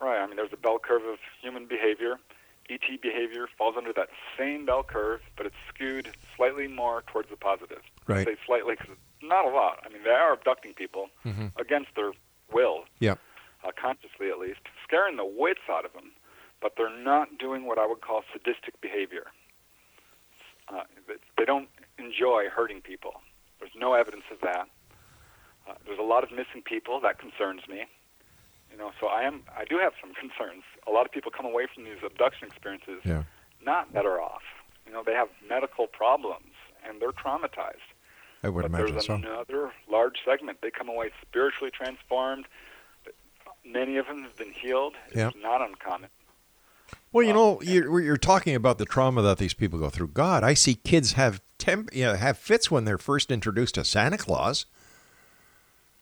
[0.00, 0.18] Right.
[0.18, 2.18] I mean, there's a bell curve of human behavior.
[2.68, 7.36] ET behavior falls under that same bell curve, but it's skewed slightly more towards the
[7.36, 7.82] positive.
[8.08, 8.26] I Right.
[8.26, 9.80] say slightly because not a lot.
[9.84, 11.52] I mean, they are abducting people Mhm.
[11.58, 12.12] against their
[12.50, 13.18] will, Yep.
[13.64, 16.12] uh, consciously at least, scaring the wits out of them,
[16.60, 19.30] but they're not doing what I would call sadistic behavior.
[20.68, 21.68] Uh, they- they don't
[21.98, 23.22] enjoy hurting people.
[23.58, 24.68] There's no evidence of that.
[25.66, 27.86] Uh, there's a lot of missing people that concerns me.
[28.70, 30.64] You know, so I am I do have some concerns.
[30.86, 33.24] A lot of people come away from these abduction experiences Yeah.
[33.60, 34.42] not better off.
[34.86, 36.54] You know, they have medical problems
[36.84, 37.91] and they're traumatized.
[38.42, 39.14] I would but imagine there's so.
[39.14, 40.58] another large segment.
[40.62, 42.46] They come away spiritually transformed.
[43.64, 44.94] Many of them have been healed.
[45.08, 45.30] It's Yeah.
[45.40, 46.10] not uncommon.
[47.12, 50.08] Well, you um, know, you're, you're talking about the trauma that these people go through.
[50.08, 53.84] God, I see kids have temp, you know, have fits when they're first introduced to
[53.84, 54.66] Santa Claus.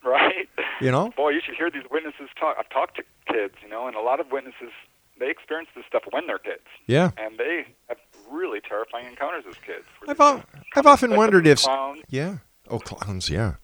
[0.05, 0.49] Right?
[0.80, 1.11] You know?
[1.16, 2.57] Boy, you should hear these witnesses talk.
[2.59, 4.70] I've talked to kids, you know, and a lot of witnesses
[5.18, 6.64] they experience this stuff when they're kids.
[6.86, 7.11] Yeah.
[7.18, 7.99] And they have
[8.30, 9.84] really terrifying encounters as kids.
[10.08, 10.42] I've they o-
[10.76, 12.38] I've often wondered if clowns yeah.
[12.68, 13.54] Oh, clowns, yeah.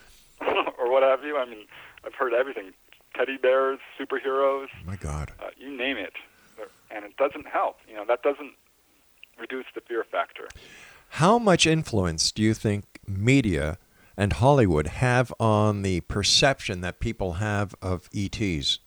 [0.40, 1.36] or what have you.
[1.36, 1.66] I mean,
[2.04, 2.72] I've heard everything:
[3.14, 5.32] teddy bears, superheroes, My God.
[5.40, 6.12] uh, you name it.
[6.90, 7.76] And it doesn't help.
[7.88, 8.52] You know, that doesn't
[9.38, 10.48] reduce the fear factor.
[11.10, 13.76] How much influence do you think media
[14.16, 18.78] and Hollywood have on the perception that people have of ETs?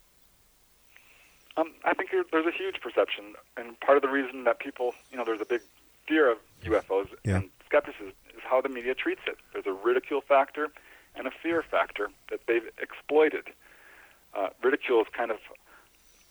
[1.59, 4.95] Um, I think there- there's a huge perception, and part of the reason that people,
[5.11, 5.61] you know, there's a big
[6.07, 7.37] fear of UFOs Yeah.
[7.37, 9.37] and skepticism is how the media treats it.
[9.51, 10.71] There's a ridicule factor
[11.15, 13.53] and a fear factor that they've exploited.
[14.33, 15.39] Uh, ridicule is kind of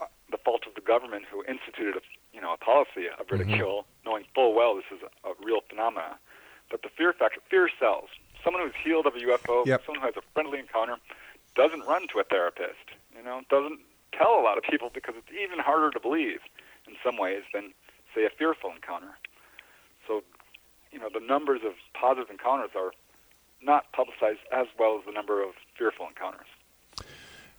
[0.00, 2.00] uh, the fault of the government who instituted a,
[2.32, 3.30] you know, a policy of Mhm.
[3.32, 6.18] ridicule, knowing full well this is a, a real phenomena.
[6.70, 8.08] But the fear factor, fear sells.
[8.44, 9.84] Someone who's healed of a UFO, Yep.
[9.84, 10.96] someone who has a friendly encounter,
[11.56, 12.92] doesn't run to a therapist.
[13.16, 13.80] You know, doesn't
[14.12, 16.40] tell a lot of people because it's even harder to believe
[16.86, 17.72] in some ways than
[18.14, 19.18] say a fearful encounter.
[20.06, 20.22] So,
[20.90, 22.92] you know, the numbers of positive encounters are
[23.62, 26.46] not publicized as well as the number of fearful encounters.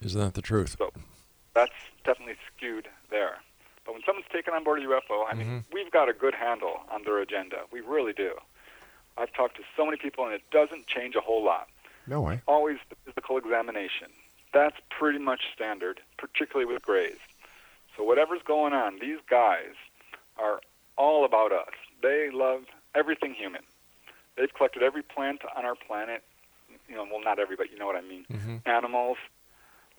[0.02, 0.76] Isn't that the truth?
[0.78, 0.90] So
[1.54, 1.72] that's
[2.04, 3.38] definitely skewed there.
[3.84, 5.58] But when someone's taken on board a UFO, I mean, mm-hmm.
[5.72, 7.58] we've got a good handle on their agenda.
[7.72, 8.32] We really do.
[9.18, 11.68] I've talked to so many people, and it doesn't change a whole lot.
[12.06, 12.40] No way.
[12.46, 14.08] Always the physical examination.
[14.52, 17.16] That's pretty much standard, particularly with grays.
[17.96, 19.74] So whatever's going on, these guys
[20.38, 20.60] are
[20.96, 21.72] all about us.
[22.02, 23.62] They love everything human.
[24.36, 26.22] They've collected every plant on our planet.
[26.88, 28.24] You know, well, not every, but you know what I mean.
[28.66, 29.18] Animals,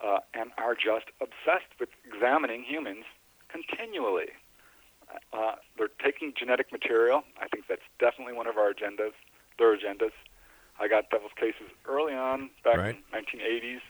[0.04, 3.06] uh, and are just obsessed with examining humans
[3.50, 4.30] continually.
[5.34, 7.24] Uh, they're taking genetic material.
[7.42, 9.12] I think that's definitely one of our agendas,
[9.60, 10.12] their agendas.
[10.80, 12.96] I got Devil's Cases early on, back Right.
[12.96, 13.82] in 1980s,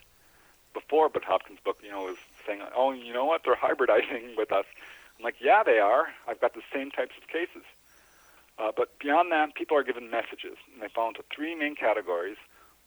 [0.73, 4.51] before Budd Hopkins' book, you know, was saying, oh, you know what, they're hybridizing with
[4.51, 4.65] us.
[5.17, 6.07] I'm like, yeah, they are.
[6.27, 7.63] I've got the same types of cases.
[8.57, 12.37] Uh, but beyond that, people are given messages, and they fall into three main categories.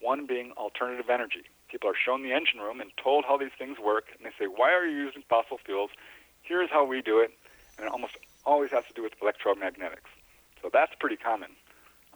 [0.01, 1.45] One being alternative energy.
[1.69, 4.47] People are shown the engine room and told how these things work, and they say,
[4.47, 5.91] "Why are you using fossil fuels?
[6.43, 7.33] Here's how we do it."
[7.79, 10.11] And it almost always has to do with electromagnetics.
[10.63, 11.57] So that's pretty common.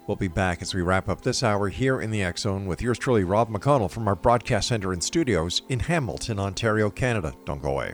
[0.07, 2.97] We'll be back as we wrap up this hour here in the Zone with yours
[2.97, 7.33] truly, Rob McConnell, from our broadcast center and studios in Hamilton, Ontario, Canada.
[7.43, 7.93] Don't go away.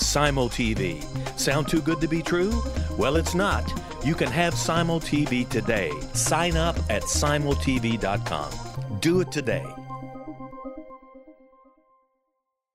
[0.00, 1.04] Simul TV.
[1.38, 2.62] Sound too good to be true?
[2.98, 3.72] Well, it's not.
[4.04, 5.90] You can have Simul TV today.
[6.14, 8.50] Sign up at simultv.com.
[9.00, 9.66] Do it today.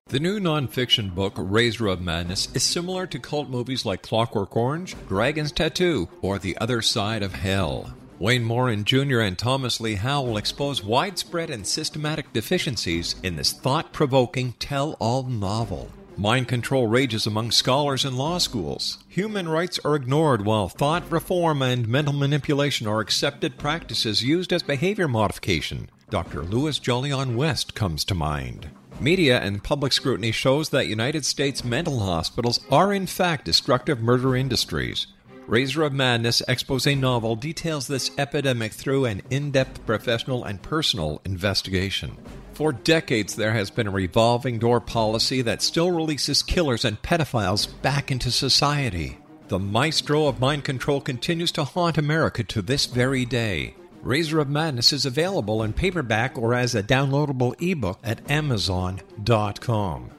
[0.08, 4.96] The new nonfiction book, Razor of Madness, is similar to cult movies like Clockwork Orange,
[5.08, 7.92] Dragon's Tattoo, or The Other Side of Hell.
[8.20, 9.20] Wayne Morin Jr.
[9.20, 15.24] and Thomas Lee Howell expose widespread and systematic deficiencies in this thought provoking tell all
[15.24, 15.90] novel.
[16.18, 19.00] Mind control rages among scholars in law schools.
[19.10, 24.64] Human rights are ignored while thought reform and mental manipulation are accepted practices used as
[24.64, 25.90] behavior modification.
[26.10, 26.44] Dr.
[26.44, 28.70] Louis Jolyon West comes to mind.
[28.98, 34.38] Media and public scrutiny shows that United States mental hospitals are in fact destructive murder
[34.38, 35.08] industries.
[35.48, 41.22] Razor of Madness expose novel details this epidemic through an in depth professional and personal
[41.26, 42.18] investigation.
[42.56, 47.68] For decades, there has been a revolving door policy that still releases killers and pedophiles
[47.82, 49.18] back into society.
[49.50, 53.76] The maestro of mind control continues to haunt America to this very day.
[54.02, 60.15] Razor of Madness is available in paperback or as a downloadable ebook at Amazon.com.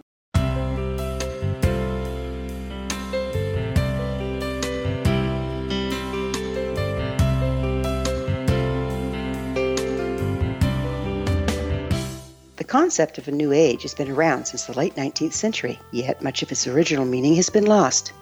[12.66, 16.42] concept of a new age has been around since the late 19th century, yet much
[16.42, 18.12] of its original meaning has been lost.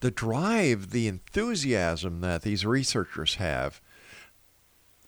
[0.00, 3.80] the drive, the enthusiasm that these researchers have.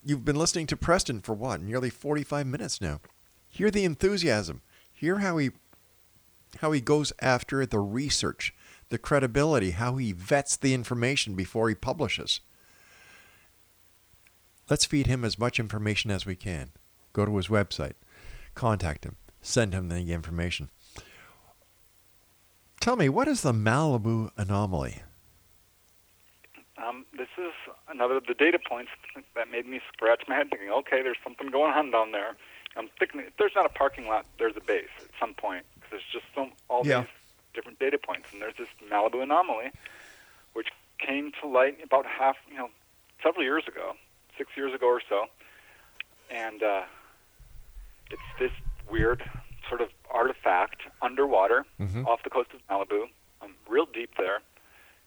[0.04, 3.00] You've been listening to Preston for what, nearly 45 minutes now.
[3.50, 4.62] Hear the enthusiasm.
[4.92, 5.50] Hear how he
[6.60, 8.54] how he goes after the research,
[8.88, 12.40] the credibility, how he vets the information before he publishes.
[14.70, 16.70] Let's feed him as much information as we can.
[17.12, 17.94] Go to his website,
[18.54, 20.70] contact him, send him the information.
[22.84, 24.96] Tell me, what is the Malibu anomaly?
[26.76, 27.54] Um, this is
[27.88, 28.90] another of the data points
[29.34, 32.36] that made me scratch my head, thinking, okay, there's something going on down there.
[32.76, 35.92] I'm thinking, if there's not a parking lot, there's a base at some point because
[35.92, 37.00] there's just some all Yeah.
[37.00, 37.08] these
[37.54, 39.70] different data points, and there's this Malibu anomaly,
[40.52, 40.68] which
[40.98, 42.68] came to light about half, you know,
[43.22, 43.96] several years ago,
[44.36, 45.24] six years ago or so,
[46.28, 46.82] and uh,
[48.10, 48.52] it's this
[48.90, 49.24] weird
[49.70, 52.06] sort of artifact underwater Mhm.
[52.06, 53.08] off the coast of Malibu,
[53.42, 54.40] um, real deep there.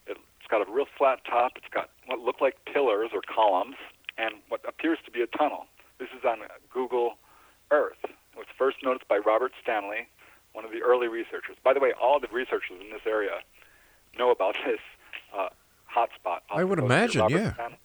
[0.06, 1.52] It's got a real flat top.
[1.56, 3.76] It's got what look like pillars or columns
[4.16, 5.66] and what appears to be a tunnel.
[5.98, 6.40] This is on
[6.70, 7.18] Google
[7.70, 7.98] Earth.
[8.04, 10.06] It was first noticed by Robert Stanley,
[10.52, 11.56] one of the early researchers.
[11.62, 13.42] By the way, all the researchers in this area
[14.16, 14.80] know about this
[15.34, 15.48] uh,
[15.92, 16.40] hotspot.
[16.50, 17.52] I would imagine, yeah.
[17.54, 17.78] Stanley-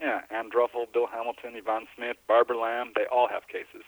[0.00, 3.84] yeah, Ann Druffel, Bill Hamilton, Yvonne Smith, Barbara Lamb, they all have cases.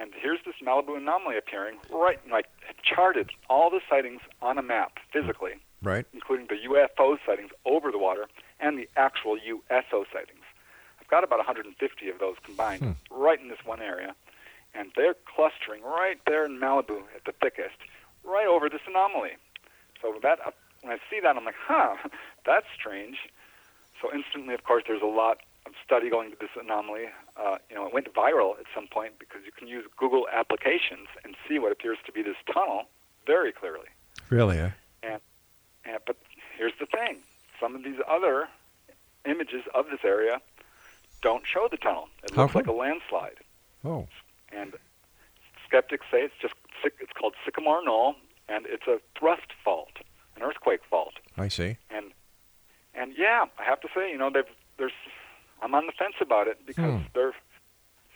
[0.00, 2.46] And here's this Malibu anomaly appearing right, like
[2.82, 6.06] charted all the sightings on a map physically, Right?
[6.12, 8.26] including the UFO sightings over the water
[8.60, 10.42] and the actual USO sightings.
[11.00, 12.92] I've got about 150 of those combined Hmm.
[13.10, 14.14] right in this one area,
[14.74, 17.76] and they're clustering right there in Malibu at the thickest,
[18.24, 19.32] right over this anomaly.
[20.02, 20.40] So that
[20.82, 21.96] when I see that, I'm like, huh,
[22.44, 23.18] that's strange.
[24.02, 25.38] So instantly, of course, there's a lot of
[25.84, 27.06] study going to this anomaly.
[27.36, 31.08] Uh, you know, it went viral at some point because you can use Google applications
[31.24, 32.84] and see what appears to be this tunnel
[33.26, 33.88] very clearly.
[34.30, 34.58] Really?
[34.58, 34.70] Eh?
[35.02, 35.20] And,
[35.84, 36.16] and but
[36.56, 37.18] here's the thing:
[37.60, 38.48] some of these other
[39.26, 40.40] images of this area
[41.22, 42.08] don't show the tunnel.
[42.22, 43.38] It looks like a landslide.
[43.84, 44.06] Oh.
[44.52, 44.74] And
[45.66, 46.54] skeptics say it's just
[46.84, 48.14] it's called Sycamore Knoll,
[48.48, 49.92] and it's a thrust fault,
[50.36, 51.14] an earthquake fault.
[51.36, 51.78] I see.
[51.90, 52.12] And
[52.94, 54.44] and yeah, I have to say, you know, they've,
[54.78, 54.92] there's
[55.64, 57.06] I'm on the fence about it because Hmm.
[57.14, 57.34] they're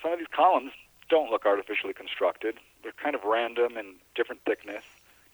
[0.03, 0.70] some of these columns
[1.09, 2.57] don't look artificially constructed.
[2.82, 4.84] They're kind of random and different thickness.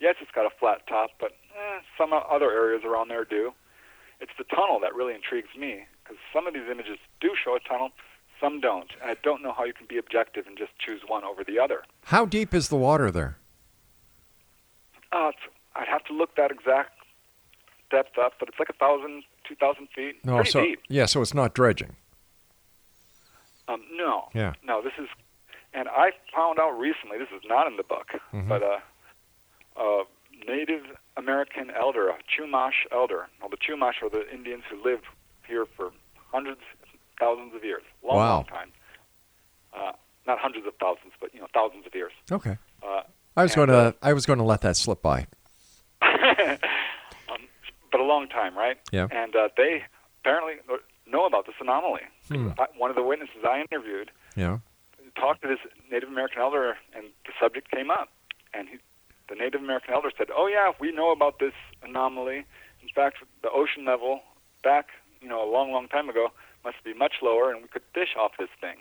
[0.01, 3.53] Yes, it's got a flat top, but eh, some other areas around there do.
[4.21, 7.61] It's the tunnel that really intrigues me because some of these images do show a
[7.61, 7.91] tunnel,
[8.41, 11.25] some don't, and I don't know how you can be objective and just choose one
[11.25, 11.83] over the other.
[12.05, 13.37] How deep is the water there?
[15.13, 15.33] Uh,
[15.77, 16.93] I'd have to look that exact
[17.91, 20.25] depth up, but it's like a thousand, two thousand feet.
[20.25, 20.81] No, Pretty so deep.
[20.89, 21.97] yeah, so it's not dredging.
[23.69, 24.29] Um, no.
[24.35, 24.53] Yeah.
[24.65, 25.09] No, this is,
[25.73, 27.19] and I found out recently.
[27.19, 28.49] This is not in the book, Mhm.
[28.49, 28.81] but uh,
[29.77, 30.05] uh,
[30.47, 30.83] Native
[31.17, 33.29] American elder, a Chumash elder.
[33.41, 35.05] Now, the Chumash are the Indians who lived
[35.47, 35.93] here for
[36.33, 36.61] hundreds,
[37.19, 38.35] thousands of years, long, Wow.
[38.37, 38.73] long time.
[39.73, 39.93] Uh,
[40.27, 42.13] not hundreds of thousands, but you know, thousands of years.
[42.31, 42.57] Okay.
[42.83, 43.03] Uh,
[43.37, 45.27] I was going to I was going to let that slip by.
[46.03, 46.59] um,
[47.91, 48.79] but a long time, right?
[48.93, 49.09] Yeah.
[49.11, 49.83] And uh, they
[50.21, 50.55] apparently
[51.07, 52.03] know about this anomaly.
[52.29, 52.51] Hmm.
[52.59, 54.59] I, one of the witnesses I interviewed Yeah.
[55.17, 55.59] talked to this
[55.91, 58.09] Native American elder, and the subject came up.
[58.53, 58.77] And he,
[59.29, 62.45] the Native American elder said, "Oh yeah, we know about this anomaly.
[62.83, 64.21] In fact, the ocean level
[64.63, 64.89] back,
[65.21, 66.29] you know, a long, long time ago,
[66.65, 68.79] must be much lower, and we could fish off this thing."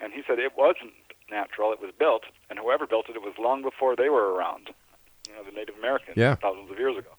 [0.00, 0.92] And he said it wasn't
[1.30, 4.70] natural; it was built, and whoever built it, it was long before they were around.
[5.28, 6.34] You know, the Native Americans, Yeah.
[6.34, 7.10] thousands of years ago.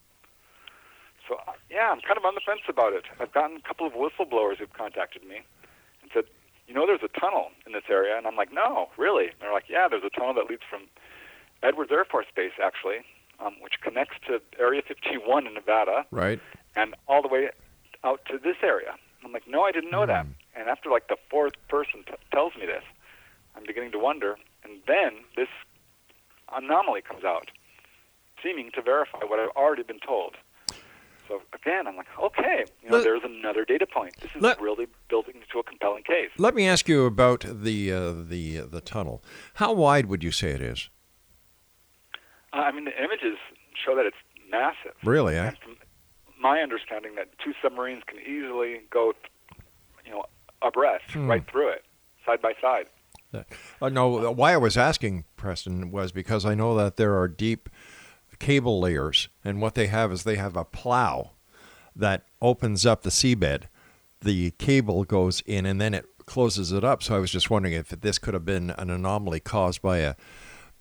[1.27, 3.05] So uh, yeah, I'm kind of on the fence about it.
[3.19, 5.41] I've gotten a couple of whistleblowers who've contacted me
[6.01, 6.25] and said,
[6.67, 9.25] you know, there's a tunnel in this area, and I'm like, no, really?
[9.25, 10.83] And they're like, yeah, there's a tunnel that leads from
[11.61, 12.97] Edwards Air Force Base, actually,
[13.39, 16.39] um, which connects to Area 51 in Nevada, Right.
[16.75, 17.49] and all the way
[18.03, 18.95] out to this area.
[19.23, 20.25] I'm like, no, I didn't know that.
[20.55, 22.83] And after like the fourth person t- tells me this,
[23.55, 24.35] I'm beginning to wonder.
[24.63, 25.49] And then this
[26.51, 27.49] anomaly comes out,
[28.43, 30.35] seeming to verify what I've already been told.
[31.27, 34.15] So again, I'm like, okay, you know, Let- there's another data point.
[34.21, 36.29] This is Let- really building into a compelling case.
[36.37, 39.23] Let me ask you about the uh, the the tunnel.
[39.55, 40.89] How wide would you say it is?
[42.53, 43.37] Uh, I mean, the images
[43.83, 44.15] show that it's
[44.49, 44.93] massive.
[45.03, 45.51] Really, eh?
[45.63, 45.77] From
[46.39, 49.13] my understanding, that two submarines can easily go,
[50.05, 50.25] you know,
[50.61, 51.27] abreast Hmm.
[51.27, 51.83] right through it,
[52.25, 52.87] side by side.
[53.81, 57.67] Uh, no, why I was asking Preston was because I know that there are deep
[58.39, 61.31] cable layers, and what they have is they have a plow
[61.95, 63.63] that opens up the seabed.
[64.21, 67.03] The cable goes in, and then it closes it up.
[67.03, 70.15] So I was just wondering if this could have been an anomaly caused by a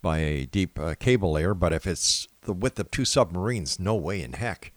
[0.02, 1.54] by a deep uh, cable layer.
[1.54, 4.72] But if it's the width of two submarines, no way in heck.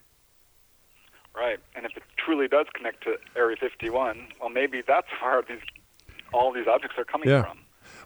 [1.36, 1.60] Right.
[1.76, 5.60] And if it truly does connect to Area 51, well, maybe that's where these
[6.34, 7.44] all these objects are coming Yeah.
[7.44, 7.60] from.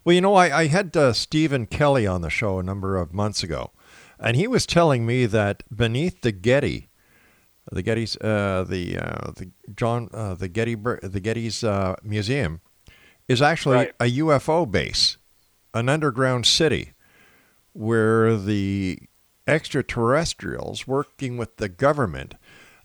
[0.03, 3.13] Well, you know, I, I had uh, Stephen Kelly on the show a number of
[3.13, 3.71] months ago,
[4.21, 6.89] and he was telling me that beneath the Getty,
[7.71, 12.61] the Getty's, uh, the uh, the John, uh, the Getty, the Getty's uh, museum,
[13.27, 13.93] is actually Right.
[13.99, 15.17] a UFO base,
[15.73, 16.93] an underground city,
[17.73, 18.99] where the
[19.47, 22.35] extraterrestrials working with the government,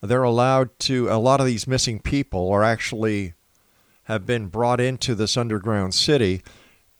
[0.00, 1.08] they're allowed to.
[1.10, 3.34] A lot of these missing people are actually
[4.04, 6.42] have been brought into this underground city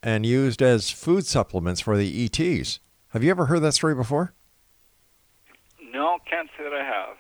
[0.03, 2.81] and used as food supplements for the ETs.
[3.17, 4.35] Have you ever heard that story before?
[5.91, 7.17] No, can't say that I have.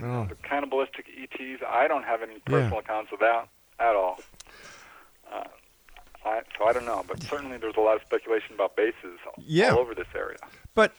[0.00, 0.28] Oh.
[0.28, 3.48] The cannibalistic ETs, I don't have any personal accounts of that
[3.80, 4.20] at all.
[5.28, 5.42] Uh,
[6.24, 9.70] I, so I don't know, but certainly there's a lot of speculation about bases Yeah.
[9.72, 10.38] all over this area.
[10.76, 10.92] But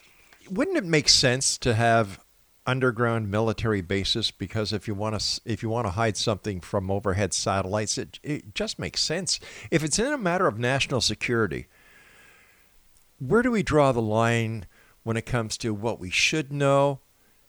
[0.49, 2.19] wouldn't it make sense to have
[2.65, 6.91] underground military bases because if you want to if you want to hide something from
[6.91, 9.39] overhead satellites it it just makes sense
[9.71, 11.65] if it's in a matter of national security
[13.25, 14.65] where do we draw the line
[15.03, 16.99] when it comes to what we should know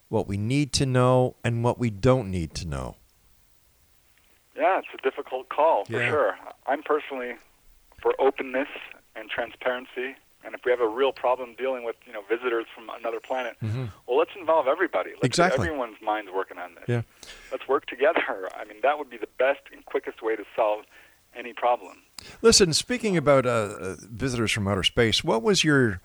[0.09, 2.97] what we need to know and what we don't need to know
[4.57, 6.09] Yeah, it's a difficult call for Yeah.
[6.11, 6.39] sure.
[6.67, 7.37] I'm personally
[8.03, 8.69] for openness
[9.17, 10.15] and transparency,
[10.45, 13.57] and if we have a real problem dealing with you know visitors from another planet,
[13.63, 13.87] mm-hmm.
[14.07, 15.11] well, let's involve everybody.
[15.15, 15.67] Let's Exactly.
[15.67, 16.85] everyone's minds working on this.
[16.87, 17.03] yeah
[17.51, 18.49] Let's work together.
[18.55, 20.85] I mean, that would be the best and quickest way to solve
[21.37, 22.03] any problem.
[22.41, 26.01] Listen, speaking about uh, uh, visitors from outer space, what was your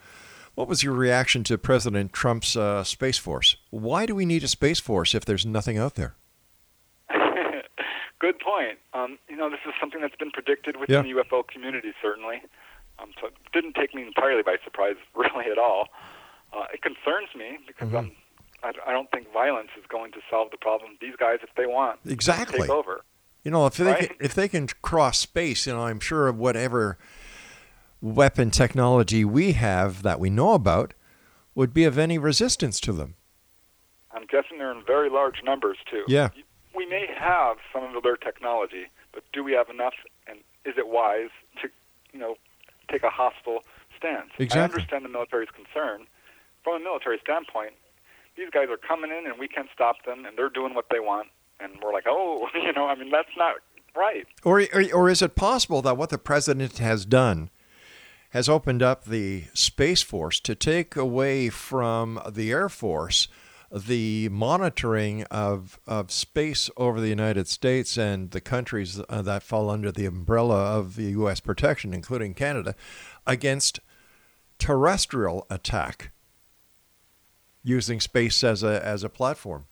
[0.55, 3.57] what was your reaction to President Trump's uh, space force?
[3.69, 6.15] Why do we need a space force if there's nothing out there?
[8.19, 8.79] Good point.
[8.93, 11.13] Um, you know, this is something that's been predicted within Yeah.
[11.13, 12.41] the UFO community, certainly.
[12.99, 15.89] Um, so it didn't take me entirely by surprise, really, at all.
[16.51, 17.97] Uh, it concerns me because Mhm.
[17.99, 18.11] um,
[18.63, 20.97] I, I don't think violence is going to solve the problem.
[20.99, 22.61] These guys, if they want, Exactly.
[22.61, 23.01] take over.
[23.43, 24.07] You know, if they Right.
[24.09, 26.97] can, if they can cross space, you know, I'm sure of whatever
[28.01, 30.93] weapon technology we have that we know about
[31.55, 33.15] would be of any resistance to them.
[34.11, 36.03] I'm guessing they're in very large numbers too.
[36.07, 36.29] Yeah.
[36.75, 39.93] We may have some of their technology, but do we have enough?
[40.27, 41.29] And is it wise
[41.61, 41.69] to,
[42.13, 42.35] you know,
[42.89, 43.63] take a hostile
[43.97, 44.29] stance?
[44.37, 44.61] Exactly.
[44.61, 46.05] I understand the military's concern.
[46.63, 47.73] From a military standpoint,
[48.35, 50.99] these guys are coming in and we can't stop them, and they're doing what they
[50.99, 51.29] want,
[51.59, 53.55] and we're like, oh, you know, I mean, that's not
[53.95, 54.25] right.
[54.43, 57.49] Or, or, or is it possible that what the president has done
[58.31, 63.27] has opened up the Space Force to take away from the Air Force
[63.69, 69.69] the monitoring of, of space over the United States and the countries uh, that fall
[69.69, 71.41] under the umbrella of the U.S.
[71.41, 72.75] protection, including Canada,
[73.25, 73.81] against
[74.57, 76.11] terrestrial attack?
[77.67, 79.65] using space as a as a platform.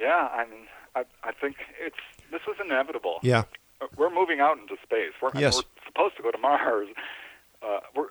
[0.00, 1.96] Yeah, I mean, I, I think it's
[2.30, 3.18] this was inevitable.
[3.22, 3.44] Yeah.
[3.80, 5.12] Uh, We're moving out into space.
[5.20, 5.56] We're, Yes.
[5.56, 6.88] we're supposed to go to Mars.
[7.62, 8.06] Uh, we're,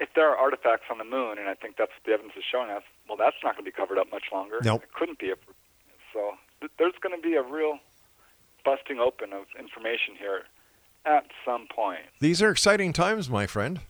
[0.00, 2.44] if there are artifacts on the moon, and I think that's what the evidence is
[2.50, 4.58] showing us, well, that's not going to be covered up much longer.
[4.62, 4.82] Nope.
[4.84, 5.26] It couldn't be.
[5.26, 5.38] If,
[6.12, 7.78] so th- there's going to be a real
[8.64, 10.42] busting open of information here
[11.04, 12.00] at some point.
[12.20, 13.80] These are exciting times, my friend.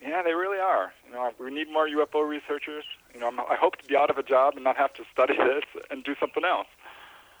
[0.00, 0.92] Yeah, they really are.
[1.06, 2.84] You know, we need more UFO researchers.
[3.18, 5.02] You know, I'm, I hope to be out of a job and not have to
[5.12, 6.68] study this and do something else.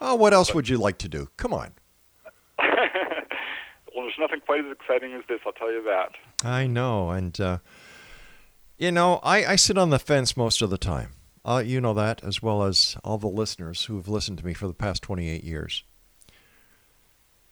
[0.00, 1.28] Oh, what else would you like to do?
[1.36, 1.72] Come on.
[3.94, 6.12] Well, there's nothing quite as exciting as this, I'll tell you that.
[6.46, 7.58] I know, and uh,
[8.76, 11.14] you know, I, I sit on the fence most of the time.
[11.44, 14.54] Uh, you know that as well as all the listeners who have listened to me
[14.54, 15.82] for the past 28 years.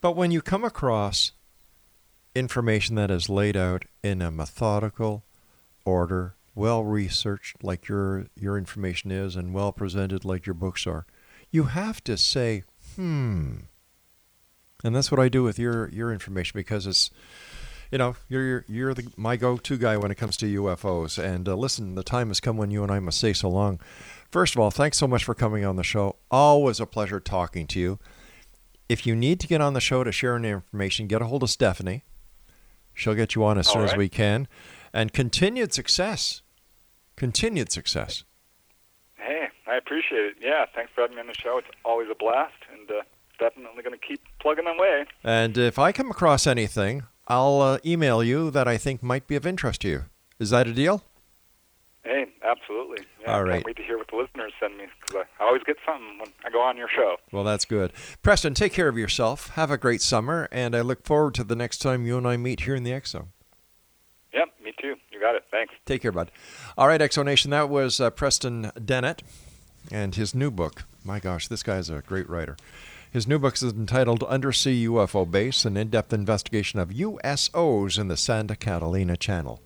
[0.00, 1.32] But when you come across
[2.36, 5.24] information that is laid out in a methodical
[5.84, 11.07] order, well researched like your your information is, and well presented like your books are,
[11.52, 12.64] you have to say,
[12.96, 13.59] hmm.
[14.82, 17.11] And that's what I do with your your information because it's
[17.90, 21.22] you know, you're you're, you're the, my go-to guy when it comes to UFOs.
[21.22, 23.80] And uh, listen, the time has come when you and I must say so long.
[24.30, 26.16] First of all, thanks so much for coming on the show.
[26.30, 27.98] Always a pleasure talking to you.
[28.88, 31.42] If you need to get on the show to share any information, get a hold
[31.42, 32.04] of Stephanie.
[32.94, 34.48] She'll get you on as All soon as we can.
[34.92, 36.42] And continued success.
[37.16, 38.24] Continued success.
[39.16, 40.34] Hey, I appreciate it.
[40.40, 41.58] Yeah, thanks for having me on the show.
[41.58, 43.02] It's always a blast, and uh,
[43.38, 45.06] definitely going to keep plugging away.
[45.24, 49.34] And if I come across anything, I'll uh, email you that I think might be
[49.34, 50.04] of interest to you.
[50.38, 51.02] Is that a deal?
[52.04, 53.04] Hey, absolutely.
[53.22, 55.46] Yeah, All I can't wait to hear what the listeners send me because I, I
[55.46, 57.16] always get something when I go on your show.
[57.32, 57.92] Well, that's good.
[58.22, 59.48] Preston, take care of yourself.
[59.50, 62.36] Have a great summer, and I look forward to the next time you and I
[62.36, 63.30] meet here in the X Zone.
[64.32, 64.94] Yep, me too.
[65.16, 65.44] You got it.
[65.50, 65.74] Thanks.
[65.86, 66.30] Take care, bud.
[66.76, 69.22] All right, X Zone Nation, that was uh, Preston Dennett
[69.90, 70.84] and his new book.
[71.04, 72.58] My gosh, this guy's a great writer.
[73.10, 78.08] His new book is entitled Undersea UFO Base An In Depth Investigation of USOs in
[78.08, 79.62] the Santa Catalina Channel.